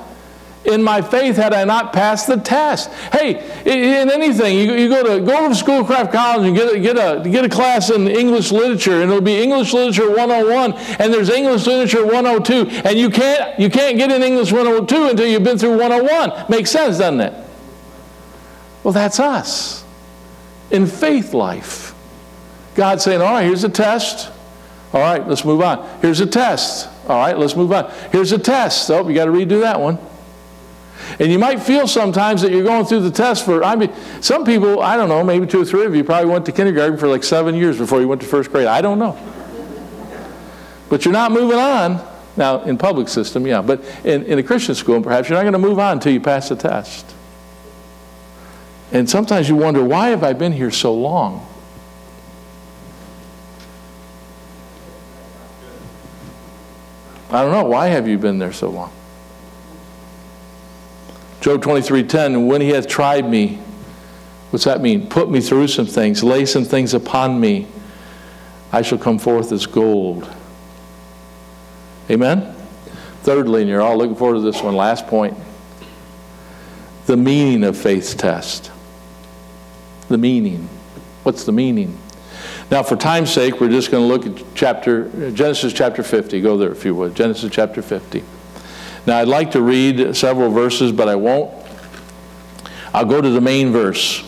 [0.65, 2.89] in my faith had I not passed the test.
[3.11, 6.97] Hey, in anything, you, you go to go to Schoolcraft College and get a, get
[6.97, 11.29] a get a class in English literature, and it'll be English literature 101, and there's
[11.29, 15.57] English literature 102, and you can't you can't get in English 102 until you've been
[15.57, 16.45] through 101.
[16.49, 17.33] Makes sense, doesn't it?
[18.83, 19.83] Well, that's us
[20.71, 21.93] in faith life.
[22.75, 24.31] God saying, all right, here's a test.
[24.93, 25.87] All right, let's move on.
[26.01, 26.89] Here's a test.
[27.07, 27.91] All right, let's move on.
[28.11, 28.89] Here's a test.
[28.89, 29.99] Oh, you got to redo that one.
[31.19, 34.45] And you might feel sometimes that you're going through the test for, I mean, some
[34.45, 37.07] people, I don't know, maybe two or three of you probably went to kindergarten for
[37.07, 38.67] like seven years before you went to first grade.
[38.67, 39.17] I don't know.
[40.89, 42.07] But you're not moving on.
[42.37, 45.53] Now, in public system, yeah, but in, in a Christian school, perhaps you're not going
[45.53, 47.13] to move on until you pass the test.
[48.93, 51.45] And sometimes you wonder, why have I been here so long?
[57.29, 57.63] I don't know.
[57.63, 58.91] Why have you been there so long?
[61.41, 63.59] Job 23:10, when he hath tried me,
[64.51, 65.07] what's that mean?
[65.07, 67.67] Put me through some things, lay some things upon me,
[68.71, 70.29] I shall come forth as gold.
[72.09, 72.55] Amen?
[73.23, 75.35] Thirdly, and you're all looking forward to this one, last point.
[77.07, 78.71] The meaning of faith's test.
[80.07, 80.69] The meaning.
[81.23, 81.97] What's the meaning?
[82.69, 86.39] Now, for time's sake, we're just going to look at chapter Genesis chapter 50.
[86.41, 87.15] Go there if you would.
[87.15, 88.23] Genesis chapter 50.
[89.07, 91.51] Now, I'd like to read several verses, but I won't.
[92.93, 94.23] I'll go to the main verse.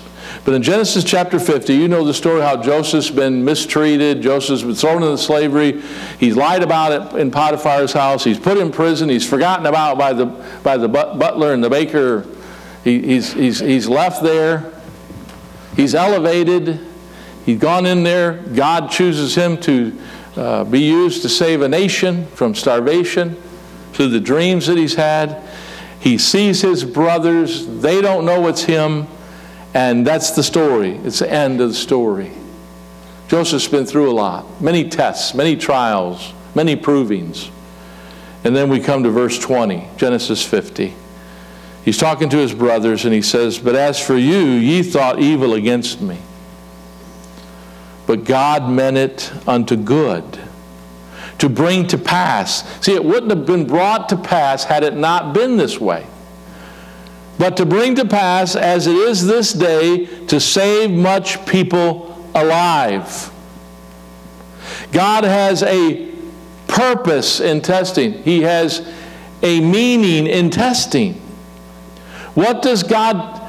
[0.46, 4.22] But in Genesis chapter 50, you know the story how Joseph's been mistreated.
[4.22, 5.82] Joseph's been thrown into slavery.
[6.20, 8.24] He's lied about it in Potiphar's house.
[8.24, 9.10] He's put in prison.
[9.10, 10.26] He's forgotten about by the,
[10.64, 12.26] by the butler and the baker.
[12.84, 14.74] He, he's, he's, he's left there.
[15.78, 16.80] He's elevated.
[17.46, 18.44] He's gone in there.
[18.54, 19.98] God chooses him to
[20.36, 23.38] uh, be used to save a nation from starvation
[23.94, 25.42] through the dreams that he's had.
[26.00, 29.08] He sees his brothers, they don't know it's him,
[29.74, 30.92] and that's the story.
[31.04, 32.32] It's the end of the story.
[33.30, 37.50] Joseph's been through a lot many tests, many trials, many provings.
[38.44, 40.94] And then we come to verse 20, Genesis 50.
[41.86, 45.54] He's talking to his brothers and he says, But as for you, ye thought evil
[45.54, 46.20] against me.
[48.06, 50.40] But God meant it unto good
[51.40, 52.64] to bring to pass.
[52.84, 56.08] See, it wouldn't have been brought to pass had it not been this way.
[57.38, 63.32] But to bring to pass, as it is this day, to save much people alive.
[64.92, 66.12] God has a
[66.68, 68.88] purpose in testing, He has
[69.42, 71.16] a meaning in testing.
[72.34, 73.42] What does God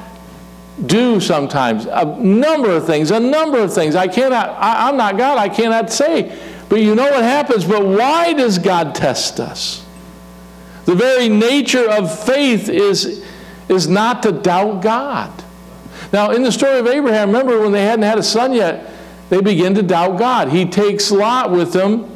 [0.87, 1.87] do sometimes?
[1.87, 3.95] A number of things, a number of things.
[3.95, 6.37] I cannot, I, I'm not God, I cannot say.
[6.69, 7.65] But you know what happens.
[7.65, 9.85] But why does God test us?
[10.85, 13.25] The very nature of faith is,
[13.69, 15.31] is not to doubt God.
[16.13, 18.91] Now, in the story of Abraham, remember when they hadn't had a son yet,
[19.31, 20.49] they begin to doubt God.
[20.49, 22.11] He takes Lot with him,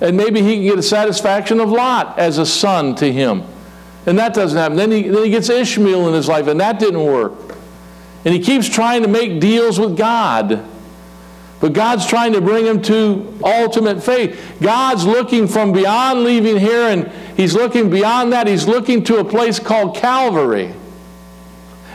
[0.00, 3.44] and maybe he can get a satisfaction of Lot as a son to him.
[4.06, 4.76] And that doesn't happen.
[4.76, 7.56] Then he, then he gets Ishmael in his life, and that didn't work.
[8.24, 10.64] And he keeps trying to make deals with God.
[11.60, 14.58] But God's trying to bring him to ultimate faith.
[14.60, 18.46] God's looking from beyond leaving here, and He's looking beyond that.
[18.46, 20.74] He's looking to a place called Calvary.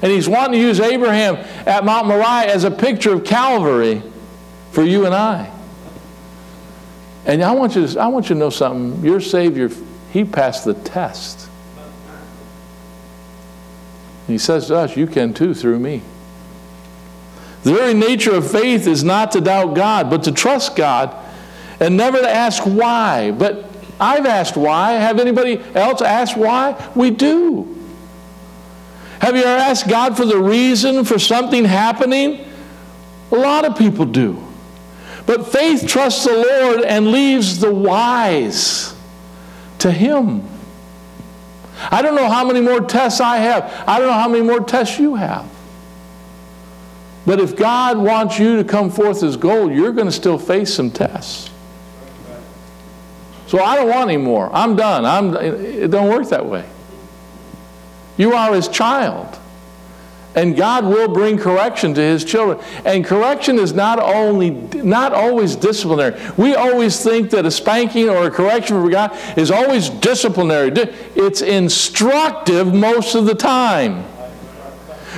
[0.02, 1.36] And He's wanting to use Abraham
[1.68, 4.02] at Mount Moriah as a picture of Calvary
[4.72, 5.52] for you and I.
[7.26, 9.06] And I want you to, I want you to know something.
[9.06, 9.70] Your Savior,
[10.12, 11.50] He passed the test.
[14.26, 16.02] He says to us, You can too through me.
[17.64, 21.16] The very nature of faith is not to doubt God, but to trust God
[21.80, 23.32] and never to ask why.
[23.32, 23.66] But
[24.00, 24.94] I've asked why.
[24.94, 26.90] Have anybody else asked why?
[26.96, 27.78] We do.
[29.20, 32.48] Have you ever asked God for the reason for something happening?
[33.32, 34.42] A lot of people do.
[35.28, 38.96] But faith trusts the Lord and leaves the whys
[39.78, 40.44] to Him.
[41.92, 43.72] I don't know how many more tests I have.
[43.88, 45.48] I don't know how many more tests you have.
[47.32, 50.74] But if God wants you to come forth as gold, you're going to still face
[50.74, 51.50] some tests.
[53.48, 54.54] So I don't want any more.
[54.54, 55.06] I'm done.
[55.06, 56.68] I'm, it don't work that way.
[58.18, 59.40] You are his child.
[60.36, 62.60] And God will bring correction to his children.
[62.84, 66.20] And correction is not only not always disciplinary.
[66.36, 70.74] We always think that a spanking or a correction from God is always disciplinary.
[71.16, 74.04] It's instructive most of the time.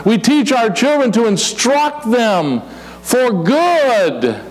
[0.06, 2.62] We teach our children to instruct them
[3.02, 4.42] for good,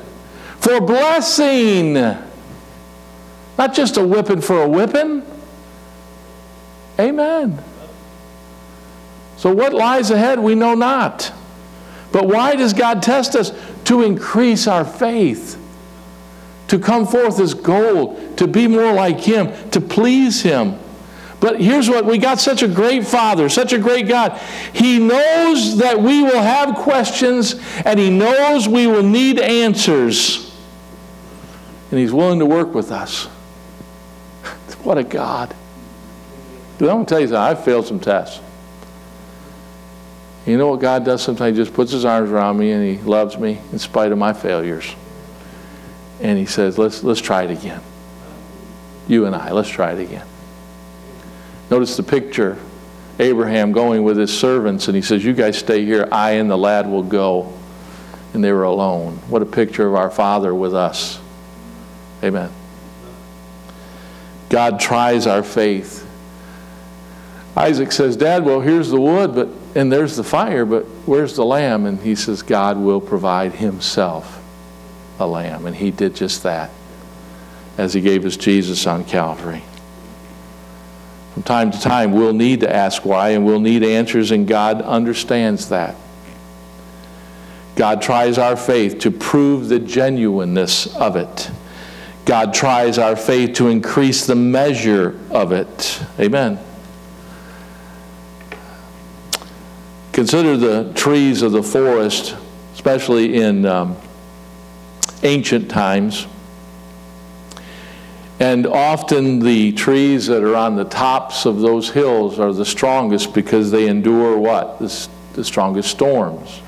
[0.59, 1.95] for blessing.
[1.95, 5.23] Not just a whipping for a whipping.
[6.99, 7.63] Amen.
[9.37, 11.33] So, what lies ahead, we know not.
[12.13, 13.53] But why does God test us?
[13.85, 15.59] To increase our faith,
[16.69, 20.79] to come forth as gold, to be more like Him, to please Him.
[21.43, 24.41] But here's what we got such a great Father, such a great God.
[24.73, 30.55] He knows that we will have questions, and He knows we will need answers.
[31.91, 33.25] And He's willing to work with us.
[34.85, 35.53] what a God.
[36.79, 37.43] I'm going to tell you something.
[37.43, 38.41] I've failed some tests.
[40.47, 41.57] You know what God does sometimes?
[41.57, 44.33] He just puts his arms around me and he loves me in spite of my
[44.33, 44.95] failures.
[46.21, 47.81] And he says, let's, let's try it again.
[49.09, 50.27] You and I, let's try it again.
[51.73, 52.59] Notice the picture
[53.19, 56.59] Abraham going with his servants, and he says, You guys stay here, I and the
[56.59, 57.51] lad will go.
[58.35, 59.15] And they were alone.
[59.29, 61.19] What a picture of our Father with us.
[62.23, 62.51] Amen.
[64.51, 66.07] God tries our faith.
[67.57, 71.45] Isaac says, Dad, well, here's the wood, but and there's the fire, but where's the
[71.47, 71.87] lamb?
[71.87, 74.45] And he says, God will provide himself
[75.19, 75.65] a lamb.
[75.65, 76.71] And he did just that
[77.79, 79.63] as he gave us Jesus on Calvary.
[81.35, 84.83] From time to time, we'll need to ask why, and we'll need answers, and God
[84.83, 85.97] understands that.
[87.75, 91.51] God tries our faith to prove the genuineness of it.
[92.27, 96.03] God tries our faith to increase the measure of it.
[96.21, 96.59] Amen.
[100.13, 102.37] Consider the trees of the forest,
[102.75, 103.97] especially in um,
[105.23, 106.27] ancient times.
[108.43, 113.35] And often the trees that are on the tops of those hills are the strongest
[113.35, 114.81] because they endure what?
[114.81, 116.61] The, the strongest storms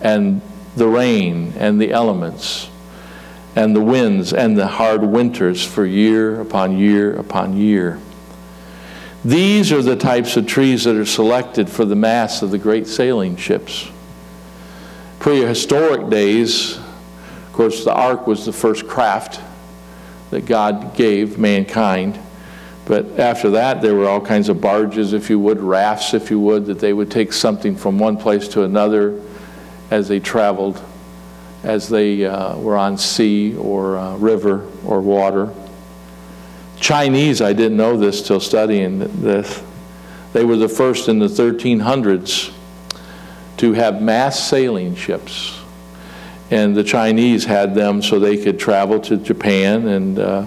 [0.00, 0.40] and
[0.76, 2.70] the rain and the elements
[3.56, 7.98] and the winds and the hard winters for year upon year upon year.
[9.24, 12.86] These are the types of trees that are selected for the masts of the great
[12.86, 13.90] sailing ships.
[15.18, 19.40] Prehistoric days, of course, the ark was the first craft
[20.34, 22.18] that God gave mankind.
[22.86, 26.40] But after that, there were all kinds of barges, if you would, rafts, if you
[26.40, 29.20] would, that they would take something from one place to another
[29.92, 30.82] as they traveled,
[31.62, 35.54] as they uh, were on sea or uh, river or water.
[36.80, 39.62] Chinese, I didn't know this till studying this.
[40.32, 42.52] They were the first in the 1300s
[43.58, 45.60] to have mass sailing ships.
[46.50, 50.46] And the Chinese had them so they could travel to Japan and uh,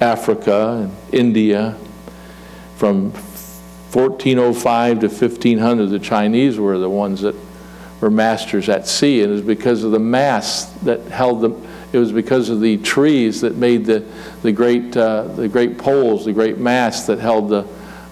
[0.00, 1.76] Africa and India.
[2.76, 7.34] From 1405 to 1500, the Chinese were the ones that
[8.00, 9.22] were masters at sea.
[9.22, 12.76] And it was because of the mass that held them it was because of the
[12.78, 14.04] trees that made the,
[14.42, 17.66] the, great, uh, the great poles, the great masts that held the,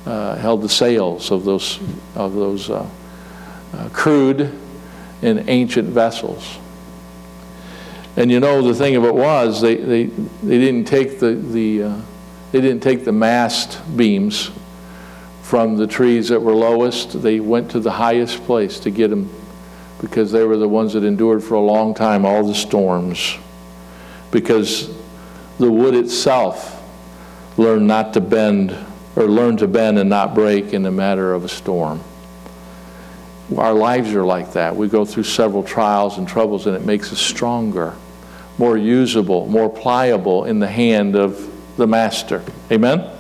[0.07, 1.79] uh, held the sails of those,
[2.15, 2.89] of those uh,
[3.75, 4.53] uh crude
[5.21, 6.59] and ancient vessels.
[8.17, 11.83] And you know, the thing of it was, they, they, they didn't take the, the,
[11.83, 12.01] uh,
[12.53, 14.51] they didn't take the mast beams
[15.43, 17.23] from the trees that were lowest.
[17.23, 19.31] They went to the highest place to get them
[20.01, 23.37] because they were the ones that endured for a long time all the storms
[24.31, 24.89] because
[25.59, 26.83] the wood itself
[27.57, 28.77] learned not to bend
[29.15, 32.03] or learned to bend and not break in the matter of a storm.
[33.57, 34.75] Our lives are like that.
[34.77, 37.95] We go through several trials and troubles, and it makes us stronger,
[38.59, 42.43] more usable, more pliable in the hand of the Master.
[42.71, 43.11] Amen?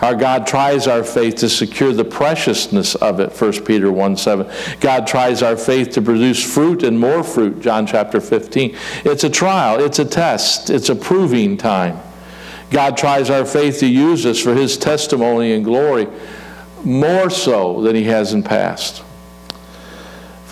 [0.00, 4.50] Our God tries our faith to secure the preciousness of it, 1 Peter 1 7.
[4.80, 8.76] God tries our faith to produce fruit and more fruit, John chapter 15.
[9.04, 12.00] It's a trial, it's a test, it's a proving time.
[12.70, 16.08] God tries our faith to use us for his testimony and glory
[16.82, 19.04] more so than he has in past.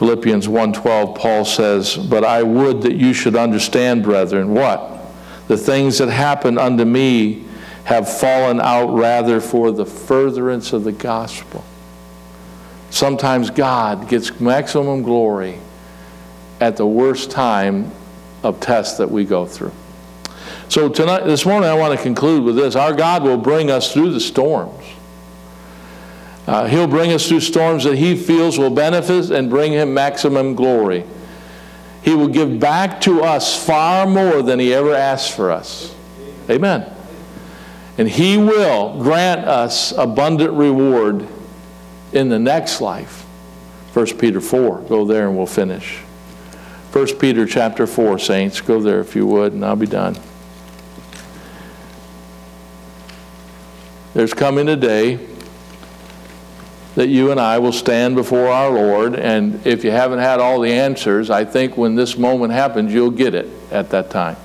[0.01, 4.98] Philippians 1:12 Paul says, "But I would that you should understand, brethren, what?
[5.46, 7.42] The things that happened unto me
[7.84, 11.64] have fallen out rather for the furtherance of the gospel."
[12.88, 15.57] Sometimes God gets maximum glory
[16.62, 17.90] at the worst time
[18.42, 19.72] of tests that we go through.
[20.70, 22.74] So tonight this morning I want to conclude with this.
[22.74, 24.82] Our God will bring us through the storms.
[26.47, 30.55] Uh, he'll bring us through storms that he feels will benefit and bring him maximum
[30.55, 31.05] glory.
[32.03, 35.95] He will give back to us far more than he ever asked for us.
[36.49, 36.91] Amen.
[37.99, 41.28] And he will grant us abundant reward
[42.12, 43.26] in the next life.
[43.93, 44.78] 1 Peter 4.
[44.82, 45.99] Go there and we'll finish.
[46.93, 48.61] 1 Peter chapter 4, saints.
[48.61, 50.16] Go there if you would, and I'll be done.
[54.14, 55.29] There's coming a day
[56.95, 60.61] that you and I will stand before our Lord, and if you haven't had all
[60.61, 64.36] the answers, I think when this moment happens, you'll get it at that time.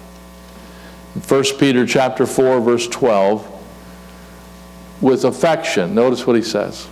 [1.28, 3.52] 1 Peter chapter 4, verse 12,
[5.02, 6.88] with affection, notice what he says.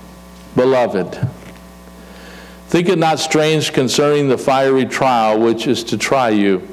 [0.55, 1.19] Beloved,
[2.67, 6.67] think it not strange concerning the fiery trial which is to try you,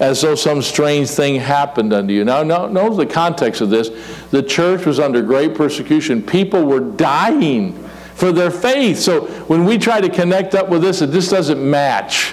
[0.00, 2.24] as though some strange thing happened unto you.
[2.24, 3.90] Now, notice the context of this.
[4.30, 6.22] The church was under great persecution.
[6.22, 7.74] People were dying
[8.14, 8.98] for their faith.
[8.98, 12.32] So when we try to connect up with this, it just doesn't match.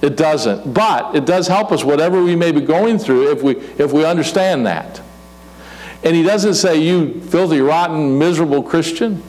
[0.00, 0.72] It doesn't.
[0.72, 4.06] But it does help us, whatever we may be going through, if we, if we
[4.06, 5.02] understand that.
[6.02, 9.22] And he doesn't say, You filthy, rotten, miserable Christian.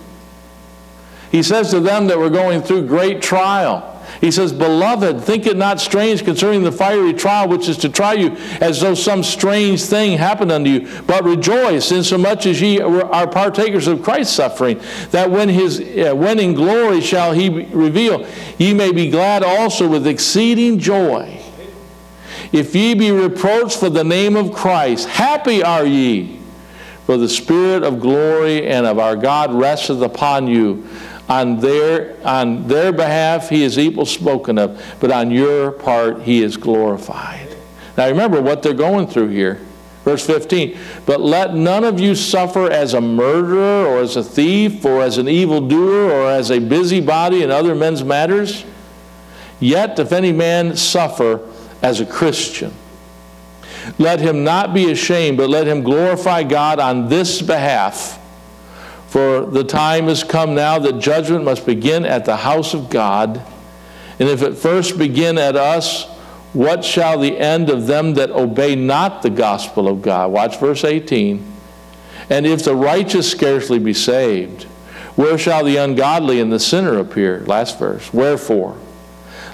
[1.32, 3.99] He says to them that we're going through great trial.
[4.22, 8.14] He says, Beloved, think it not strange concerning the fiery trial which is to try
[8.14, 11.02] you, as though some strange thing happened unto you.
[11.04, 16.38] But rejoice, insomuch as ye are partakers of Christ's suffering, that when, his, uh, when
[16.40, 21.42] in glory shall he reveal, ye may be glad also with exceeding joy.
[22.52, 26.40] If ye be reproached for the name of Christ, happy are ye,
[27.06, 30.88] for the Spirit of glory and of our God resteth upon you
[31.30, 36.42] on their, on their behalf, he is evil spoken of, but on your part, he
[36.42, 37.56] is glorified.
[37.96, 39.62] Now remember what they're going through here.
[40.04, 44.84] Verse 15, but let none of you suffer as a murderer or as a thief
[44.84, 48.66] or as an evildoer or as a busybody in other men's matters.
[49.60, 51.48] Yet if any man suffer
[51.82, 52.74] as a Christian,
[53.98, 58.20] let him not be ashamed, but let him glorify God on this behalf.
[59.10, 63.42] For the time has come now that judgment must begin at the house of God.
[64.20, 66.06] And if it first begin at us,
[66.54, 70.32] what shall the end of them that obey not the gospel of God?
[70.32, 71.44] Watch verse 18.
[72.30, 74.66] And if the righteous scarcely be saved,
[75.16, 77.40] where shall the ungodly and the sinner appear?
[77.48, 78.14] Last verse.
[78.14, 78.78] Wherefore,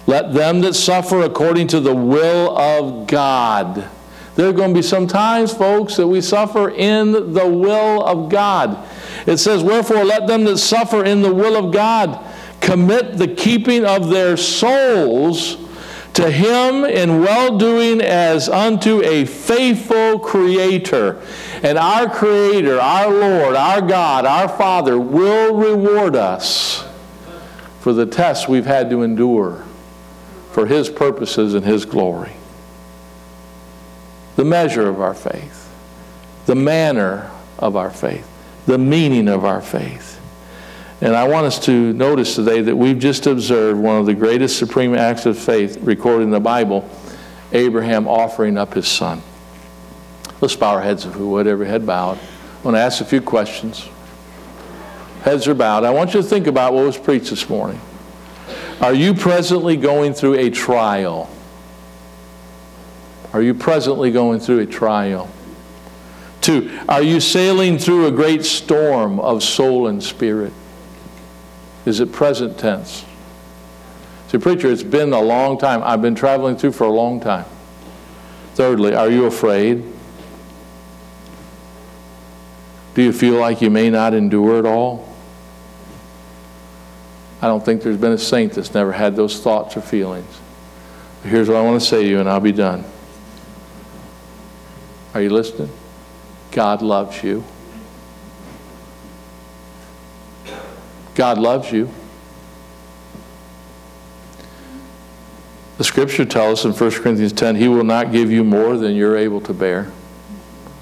[0.06, 3.90] let them that suffer according to the will of God.
[4.36, 8.30] There are going to be some times, folks, that we suffer in the will of
[8.30, 8.86] God.
[9.26, 12.20] It says, Wherefore let them that suffer in the will of God
[12.62, 15.58] commit the keeping of their souls
[16.14, 21.22] to him in well doing as unto a faithful Creator.
[21.62, 26.88] And our Creator, our Lord, our God, our Father will reward us
[27.82, 29.64] for the tests we've had to endure
[30.52, 32.34] for His purposes and His glory.
[34.38, 35.70] The measure of our faith,
[36.46, 38.35] the manner of our faith
[38.66, 40.20] the meaning of our faith.
[41.02, 44.58] And I want us to notice today that we've just observed one of the greatest
[44.58, 46.90] supreme acts of faith recorded in the Bible
[47.52, 49.22] Abraham offering up his son.
[50.42, 52.18] Let's bow our heads if we would, every head bowed.
[52.18, 53.88] I want to ask a few questions.
[55.24, 55.84] Heads are bowed.
[55.84, 57.80] I want you to think about what was preached this morning.
[58.82, 61.30] Are you presently going through a trial?
[63.34, 65.30] Are you presently going through a trial?
[66.88, 70.54] Are you sailing through a great storm of soul and spirit?
[71.86, 73.06] Is it present tense?
[74.28, 75.82] See, preacher, it's been a long time.
[75.84, 77.46] I've been traveling through for a long time.
[78.56, 79.84] Thirdly, are you afraid?
[82.96, 85.14] Do you feel like you may not endure it all?
[87.42, 90.40] I don't think there's been a saint that's never had those thoughts or feelings.
[91.22, 92.84] But Here's what I want to say to you, and I'll be done.
[95.14, 95.70] Are you listening?
[96.56, 97.44] God loves you.
[101.14, 101.90] God loves you.
[105.78, 108.96] The scripture tells us in 1 Corinthians 10, He will not give you more than
[108.96, 109.92] you're able to bear.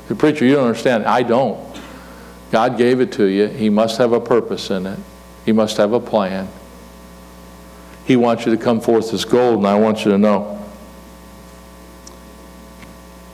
[0.09, 1.05] The preacher, you don't understand.
[1.05, 1.59] I don't.
[2.51, 3.47] God gave it to you.
[3.47, 4.99] He must have a purpose in it,
[5.43, 6.49] He must have a plan.
[8.05, 10.63] He wants you to come forth as gold, and I want you to know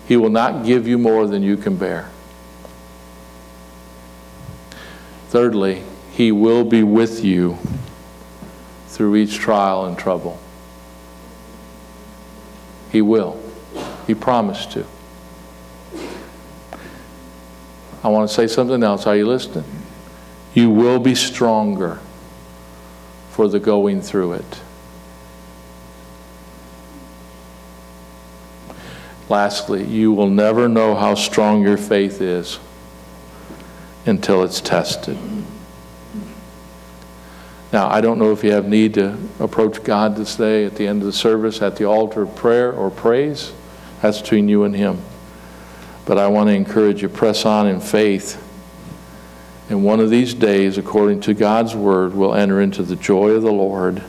[0.07, 2.09] He will not give you more than you can bear.
[5.29, 7.59] Thirdly, He will be with you
[8.87, 10.39] through each trial and trouble.
[12.91, 13.39] He will.
[14.07, 14.85] He promised to.
[18.03, 19.05] I want to say something else.
[19.05, 19.65] Are you listening?
[20.55, 21.99] You will be stronger
[23.29, 24.61] for the going through it.
[29.29, 32.57] Lastly, you will never know how strong your faith is
[34.05, 35.17] until it's tested.
[37.71, 40.87] Now, I don't know if you have need to approach God this day at the
[40.87, 43.53] end of the service at the altar of prayer or praise.
[44.01, 44.99] That's between you and Him.
[46.05, 48.43] But I want to encourage you, press on in faith.
[49.69, 53.43] And one of these days, according to God's word, we'll enter into the joy of
[53.43, 54.03] the Lord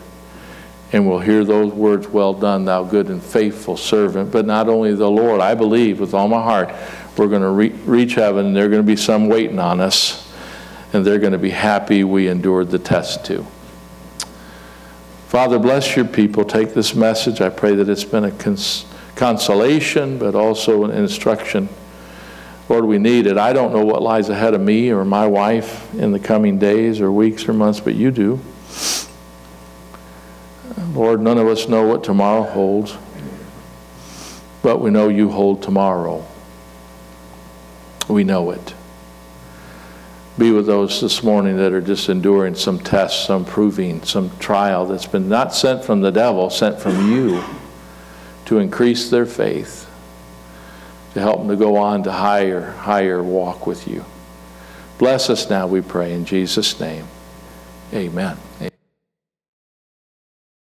[0.93, 4.33] and we'll hear those words, Well done, thou good and faithful servant.
[4.33, 6.75] But not only the Lord, I believe with all my heart,
[7.21, 10.33] we're going to re- reach heaven are going to be some waiting on us
[10.95, 13.47] and they're going to be happy we endured the test too.
[15.29, 16.47] Father, bless your people.
[16.47, 17.43] Take this message.
[17.43, 21.69] I pray that it's been a cons- consolation, but also an instruction.
[22.71, 23.37] Lord, we need it.
[23.37, 27.03] I don't know what lies ahead of me or my wife in the coming days
[27.03, 28.41] or weeks or months, but you do.
[30.95, 32.97] Lord, none of us know what tomorrow holds,
[34.63, 36.27] but we know you hold tomorrow.
[38.11, 38.75] We know it.
[40.37, 44.87] Be with those this morning that are just enduring some test, some proving, some trial
[44.87, 47.45] that's been not sent from the devil, sent from you
[48.47, 49.89] to increase their faith,
[51.15, 54.05] to help them to go on to higher, higher walk with you.
[54.99, 57.07] Bless us now, we pray, in Jesus' name.
[57.93, 58.37] Amen.
[58.61, 58.70] Amen.